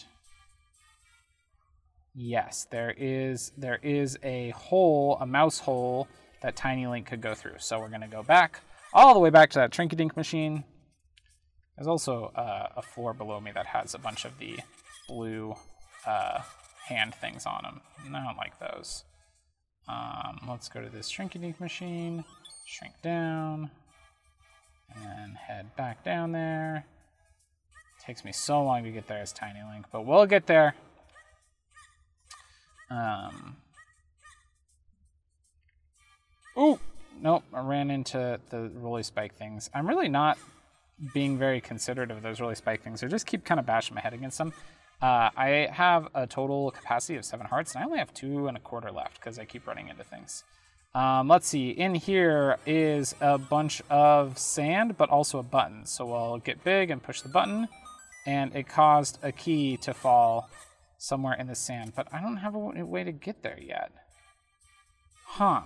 yes, 2.15 2.67
there 2.71 2.95
is 2.97 3.53
there 3.57 3.79
is 3.83 4.19
a 4.23 4.51
hole, 4.51 5.19
a 5.21 5.27
mouse 5.27 5.59
hole 5.59 6.09
that 6.41 6.57
Tiny 6.57 6.87
Link 6.87 7.07
could 7.07 7.21
go 7.21 7.35
through. 7.35 7.57
So 7.59 7.79
we're 7.79 7.89
going 7.89 8.01
to 8.01 8.07
go 8.09 8.23
back 8.23 8.61
all 8.95 9.15
the 9.15 9.21
way 9.21 9.31
back 9.31 9.51
to 9.51 9.59
that 9.59 9.71
Trinky-Dink 9.71 10.17
machine. 10.17 10.65
There's 11.83 11.89
also 11.89 12.31
uh, 12.37 12.69
a 12.77 12.83
floor 12.83 13.13
below 13.13 13.41
me 13.41 13.51
that 13.57 13.67
has 13.67 13.93
a 13.93 13.99
bunch 13.99 14.25
of 14.25 14.39
the 14.39 14.61
blue 15.09 15.57
uh, 16.07 16.43
hand 16.87 17.13
things 17.13 17.45
on 17.45 17.65
them. 17.65 17.81
And 18.07 18.17
I 18.17 18.25
don't 18.25 18.37
like 18.37 18.57
those. 18.61 19.03
Um, 19.89 20.39
let's 20.49 20.69
go 20.69 20.81
to 20.81 20.89
this 20.89 21.11
Trinky-Dink 21.11 21.61
machine, 21.61 22.23
shrink 22.67 22.95
down, 23.03 23.73
and 24.95 25.37
head 25.37 25.75
back 25.75 26.05
down 26.05 26.31
there. 26.31 26.85
Takes 28.01 28.25
me 28.25 28.31
so 28.31 28.63
long 28.63 28.85
to 28.85 28.93
get 28.93 29.09
there 29.09 29.19
as 29.19 29.33
Tiny 29.33 29.59
Link, 29.69 29.87
but 29.91 30.07
we'll 30.07 30.27
get 30.27 30.47
there. 30.47 30.77
Um. 32.91 33.57
Ooh, 36.57 36.79
nope, 37.21 37.43
I 37.53 37.61
ran 37.61 37.91
into 37.91 38.39
the 38.51 38.71
roly 38.73 39.03
spike 39.03 39.35
things. 39.35 39.69
I'm 39.75 39.89
really 39.89 40.09
not 40.09 40.39
being 41.13 41.39
very 41.39 41.61
considerate 41.61 42.11
of 42.11 42.23
those 42.23 42.41
really 42.41 42.55
spike 42.55 42.83
things. 42.83 43.03
I 43.03 43.09
just 43.09 43.27
keep 43.27 43.45
kind 43.45 43.59
of 43.59 43.67
bashing 43.67 43.95
my 43.95 44.01
head 44.01 44.15
against 44.15 44.39
them. 44.39 44.53
Uh, 45.01 45.31
I 45.37 45.69
have 45.73 46.09
a 46.15 46.27
total 46.27 46.71
capacity 46.71 47.17
of 47.17 47.25
seven 47.25 47.47
hearts, 47.47 47.75
and 47.75 47.83
I 47.83 47.87
only 47.87 47.99
have 47.99 48.15
two 48.15 48.47
and 48.47 48.57
a 48.57 48.61
quarter 48.61 48.93
left 48.93 49.19
because 49.19 49.39
I 49.39 49.45
keep 49.45 49.67
running 49.67 49.89
into 49.89 50.05
things. 50.05 50.45
Um, 50.95 51.27
let's 51.27 51.49
see. 51.49 51.71
In 51.71 51.95
here 51.95 52.59
is 52.67 53.15
a 53.21 53.39
bunch 53.39 53.83
of 53.91 54.39
sand, 54.39 54.97
but 54.97 55.09
also 55.09 55.39
a 55.39 55.43
button. 55.43 55.87
So 55.87 56.13
I'll 56.13 56.39
get 56.39 56.63
big 56.63 56.91
and 56.91 57.03
push 57.03 57.21
the 57.23 57.29
button, 57.29 57.67
and 58.27 58.55
it 58.55 58.69
caused 58.69 59.19
a 59.23 59.33
key 59.33 59.77
to 59.79 59.93
fall 59.93 60.49
somewhere 60.99 61.35
in 61.35 61.49
the 61.49 61.55
sand. 61.55 61.95
But 61.97 62.07
I 62.13 62.21
don't 62.21 62.37
have 62.37 62.55
a 62.55 62.59
way 62.59 63.03
to 63.03 63.13
get 63.13 63.43
there 63.43 63.59
yet. 63.61 63.91
Huh. 65.25 65.63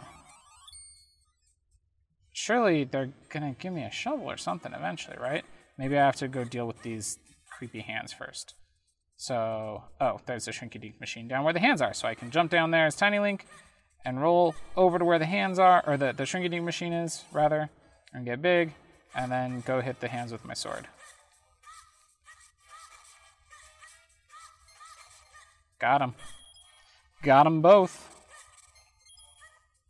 Surely 2.38 2.84
they're 2.84 3.14
gonna 3.30 3.56
give 3.58 3.72
me 3.72 3.82
a 3.82 3.90
shovel 3.90 4.30
or 4.30 4.36
something 4.36 4.74
eventually, 4.74 5.16
right? 5.18 5.42
Maybe 5.78 5.96
I 5.96 6.04
have 6.04 6.16
to 6.16 6.28
go 6.28 6.44
deal 6.44 6.66
with 6.66 6.82
these 6.82 7.18
creepy 7.50 7.80
hands 7.80 8.12
first. 8.12 8.52
So, 9.16 9.84
oh, 10.02 10.20
there's 10.26 10.44
the 10.44 10.52
Shrinky 10.52 10.78
Dink 10.78 11.00
machine 11.00 11.28
down 11.28 11.44
where 11.44 11.54
the 11.54 11.60
hands 11.60 11.80
are. 11.80 11.94
So 11.94 12.06
I 12.06 12.14
can 12.14 12.30
jump 12.30 12.50
down 12.50 12.72
there 12.72 12.84
as 12.84 12.94
Tiny 12.94 13.18
Link 13.20 13.46
and 14.04 14.20
roll 14.20 14.54
over 14.76 14.98
to 14.98 15.04
where 15.06 15.18
the 15.18 15.24
hands 15.24 15.58
are, 15.58 15.82
or 15.86 15.96
the, 15.96 16.12
the 16.12 16.24
Shrinky 16.24 16.50
Dink 16.50 16.62
machine 16.62 16.92
is, 16.92 17.24
rather, 17.32 17.70
and 18.12 18.26
get 18.26 18.42
big, 18.42 18.74
and 19.14 19.32
then 19.32 19.62
go 19.62 19.80
hit 19.80 20.00
the 20.00 20.08
hands 20.08 20.30
with 20.30 20.44
my 20.44 20.52
sword. 20.52 20.88
Got 25.78 26.02
him. 26.02 26.14
Got 27.22 27.44
them 27.44 27.62
both. 27.62 28.14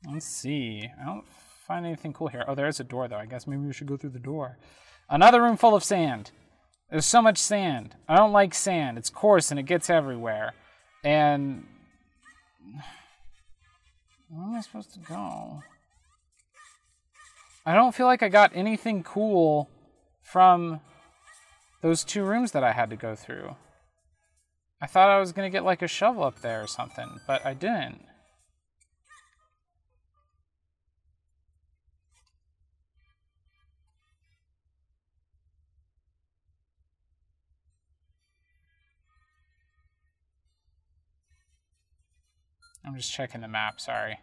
Let's 0.08 0.26
see. 0.26 0.88
I 1.02 1.06
don't 1.06 1.24
find 1.66 1.84
anything 1.84 2.12
cool 2.12 2.28
here. 2.28 2.44
Oh, 2.46 2.54
there's 2.54 2.80
a 2.80 2.84
door, 2.84 3.08
though. 3.08 3.16
I 3.16 3.26
guess 3.26 3.46
maybe 3.46 3.62
we 3.62 3.72
should 3.72 3.88
go 3.88 3.96
through 3.96 4.10
the 4.10 4.18
door. 4.18 4.58
Another 5.10 5.42
room 5.42 5.56
full 5.56 5.74
of 5.74 5.84
sand. 5.84 6.30
There's 6.90 7.06
so 7.06 7.20
much 7.20 7.38
sand. 7.38 7.96
I 8.08 8.16
don't 8.16 8.32
like 8.32 8.54
sand. 8.54 8.98
It's 8.98 9.10
coarse 9.10 9.50
and 9.50 9.58
it 9.58 9.64
gets 9.64 9.90
everywhere. 9.90 10.54
And. 11.04 11.66
Where 14.28 14.44
am 14.44 14.54
I 14.54 14.60
supposed 14.60 14.92
to 14.94 15.00
go? 15.00 15.62
I 17.64 17.74
don't 17.74 17.94
feel 17.94 18.06
like 18.06 18.22
I 18.22 18.28
got 18.28 18.52
anything 18.54 19.02
cool 19.02 19.68
from 20.22 20.80
those 21.82 22.04
two 22.04 22.24
rooms 22.24 22.52
that 22.52 22.62
I 22.62 22.72
had 22.72 22.90
to 22.90 22.96
go 22.96 23.14
through. 23.14 23.56
I 24.80 24.86
thought 24.86 25.10
I 25.10 25.18
was 25.18 25.32
going 25.32 25.50
to 25.50 25.56
get 25.56 25.64
like 25.64 25.82
a 25.82 25.88
shovel 25.88 26.22
up 26.22 26.40
there 26.40 26.62
or 26.62 26.66
something, 26.66 27.20
but 27.26 27.44
I 27.44 27.54
didn't. 27.54 28.04
I'm 42.86 42.94
just 42.94 43.12
checking 43.12 43.40
the 43.40 43.48
map, 43.48 43.80
sorry. 43.80 44.20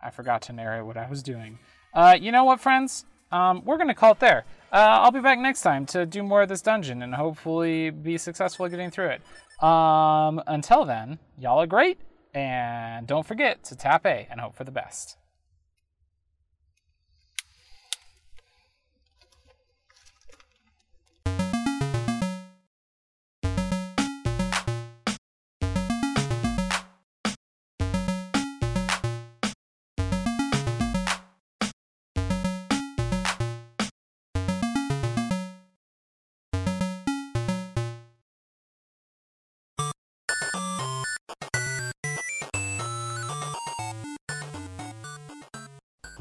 I 0.00 0.10
forgot 0.10 0.42
to 0.42 0.52
narrate 0.52 0.86
what 0.86 0.96
I 0.96 1.08
was 1.08 1.22
doing. 1.22 1.58
Uh, 1.92 2.16
you 2.18 2.32
know 2.32 2.44
what, 2.44 2.58
friends? 2.58 3.04
Um, 3.30 3.62
we're 3.64 3.76
going 3.76 3.88
to 3.88 3.94
call 3.94 4.12
it 4.12 4.20
there. 4.20 4.44
Uh, 4.72 5.00
I'll 5.02 5.10
be 5.10 5.20
back 5.20 5.38
next 5.38 5.62
time 5.62 5.84
to 5.86 6.06
do 6.06 6.22
more 6.22 6.42
of 6.42 6.48
this 6.48 6.62
dungeon 6.62 7.02
and 7.02 7.14
hopefully 7.14 7.90
be 7.90 8.16
successful 8.18 8.66
getting 8.68 8.90
through 8.90 9.10
it. 9.18 9.64
Um, 9.64 10.42
until 10.46 10.84
then, 10.84 11.18
y'all 11.38 11.60
are 11.60 11.66
great, 11.66 11.98
and 12.34 13.06
don't 13.06 13.26
forget 13.26 13.62
to 13.64 13.76
tap 13.76 14.06
A 14.06 14.26
and 14.30 14.40
hope 14.40 14.56
for 14.56 14.64
the 14.64 14.70
best. 14.70 15.18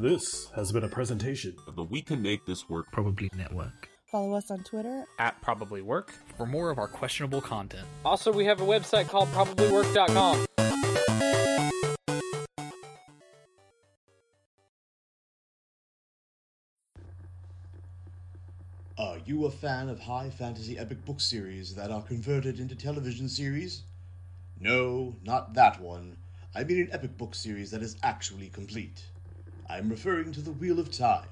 This 0.01 0.49
has 0.55 0.71
been 0.71 0.83
a 0.83 0.87
presentation 0.87 1.55
of 1.67 1.75
the 1.75 1.83
We 1.83 2.01
Can 2.01 2.23
Make 2.23 2.43
This 2.47 2.67
Work 2.67 2.87
Probably 2.91 3.29
Network. 3.35 3.87
Follow 4.11 4.33
us 4.33 4.49
on 4.49 4.63
Twitter 4.63 5.05
At 5.19 5.39
Probably 5.43 5.83
Work. 5.83 6.11
For 6.37 6.47
more 6.47 6.71
of 6.71 6.79
our 6.79 6.87
questionable 6.87 7.39
content. 7.39 7.85
Also, 8.03 8.33
we 8.33 8.45
have 8.45 8.61
a 8.61 8.65
website 8.65 9.09
called 9.09 9.29
probablywork.com. 9.29 10.47
Are 18.97 19.19
you 19.23 19.45
a 19.45 19.51
fan 19.51 19.87
of 19.87 19.99
high 19.99 20.31
fantasy 20.31 20.79
epic 20.79 21.05
book 21.05 21.21
series 21.21 21.75
that 21.75 21.91
are 21.91 22.01
converted 22.01 22.59
into 22.59 22.73
television 22.73 23.29
series? 23.29 23.83
No, 24.59 25.15
not 25.23 25.53
that 25.53 25.79
one. 25.79 26.17
I 26.55 26.63
mean 26.63 26.79
an 26.79 26.89
epic 26.91 27.19
book 27.19 27.35
series 27.35 27.69
that 27.69 27.83
is 27.83 27.97
actually 28.01 28.49
complete. 28.49 29.03
I'm 29.71 29.87
referring 29.87 30.33
to 30.33 30.41
The 30.41 30.51
Wheel 30.51 30.81
of 30.81 30.91
Time, 30.91 31.29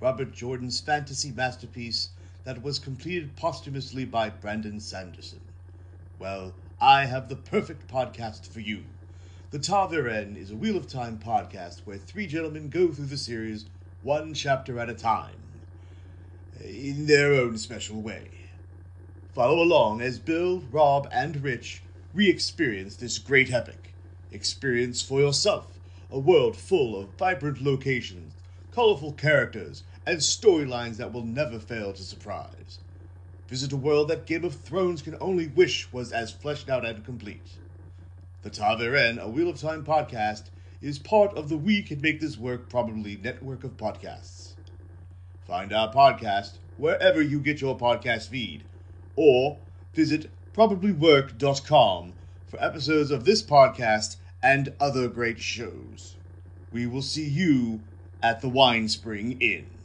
Robert 0.00 0.32
Jordan's 0.32 0.80
fantasy 0.80 1.30
masterpiece 1.30 2.08
that 2.44 2.62
was 2.62 2.78
completed 2.78 3.36
posthumously 3.36 4.06
by 4.06 4.30
Brandon 4.30 4.80
Sanderson. 4.80 5.40
Well, 6.18 6.54
I 6.80 7.04
have 7.04 7.28
the 7.28 7.36
perfect 7.36 7.86
podcast 7.86 8.46
for 8.46 8.60
you. 8.60 8.84
The 9.50 9.58
Ta'veren 9.58 10.38
is 10.38 10.50
a 10.50 10.56
Wheel 10.56 10.78
of 10.78 10.88
Time 10.88 11.18
podcast 11.18 11.80
where 11.84 11.98
three 11.98 12.26
gentlemen 12.26 12.70
go 12.70 12.88
through 12.88 13.06
the 13.06 13.18
series 13.18 13.66
one 14.02 14.32
chapter 14.32 14.78
at 14.78 14.88
a 14.88 14.94
time, 14.94 15.36
in 16.64 17.04
their 17.04 17.34
own 17.34 17.58
special 17.58 18.00
way. 18.00 18.30
Follow 19.34 19.62
along 19.62 20.00
as 20.00 20.18
Bill, 20.18 20.62
Rob, 20.72 21.08
and 21.12 21.42
Rich 21.42 21.82
re 22.14 22.30
experience 22.30 22.96
this 22.96 23.18
great 23.18 23.52
epic. 23.52 23.92
Experience 24.32 25.02
for 25.02 25.20
yourself 25.20 25.75
a 26.10 26.18
world 26.18 26.56
full 26.56 26.98
of 26.98 27.08
vibrant 27.18 27.60
locations, 27.60 28.34
colorful 28.72 29.12
characters, 29.12 29.82
and 30.06 30.18
storylines 30.18 30.96
that 30.96 31.12
will 31.12 31.24
never 31.24 31.58
fail 31.58 31.92
to 31.92 32.02
surprise. 32.02 32.78
Visit 33.48 33.72
a 33.72 33.76
world 33.76 34.08
that 34.08 34.26
Game 34.26 34.44
of 34.44 34.54
Thrones 34.54 35.02
can 35.02 35.16
only 35.20 35.46
wish 35.46 35.92
was 35.92 36.12
as 36.12 36.30
fleshed 36.30 36.68
out 36.68 36.84
and 36.84 37.04
complete. 37.04 37.58
The 38.42 38.50
Ta'veren, 38.50 39.18
a 39.18 39.28
Wheel 39.28 39.48
of 39.48 39.60
Time 39.60 39.84
podcast, 39.84 40.44
is 40.82 40.98
part 40.98 41.36
of 41.36 41.48
the 41.48 41.56
We 41.56 41.82
Can 41.82 42.00
Make 42.00 42.20
This 42.20 42.36
Work 42.36 42.68
Probably 42.68 43.16
network 43.16 43.64
of 43.64 43.76
podcasts. 43.76 44.52
Find 45.46 45.72
our 45.72 45.92
podcast 45.92 46.58
wherever 46.76 47.22
you 47.22 47.40
get 47.40 47.60
your 47.60 47.76
podcast 47.76 48.28
feed, 48.28 48.64
or 49.14 49.58
visit 49.94 50.30
probablywork.com 50.52 52.12
for 52.46 52.62
episodes 52.62 53.10
of 53.10 53.24
this 53.24 53.42
podcast 53.42 54.16
and 54.42 54.74
other 54.80 55.08
great 55.08 55.40
shows. 55.40 56.16
We 56.72 56.86
will 56.86 57.02
see 57.02 57.26
you 57.26 57.80
at 58.22 58.40
the 58.40 58.50
Winespring 58.50 59.40
Inn. 59.40 59.75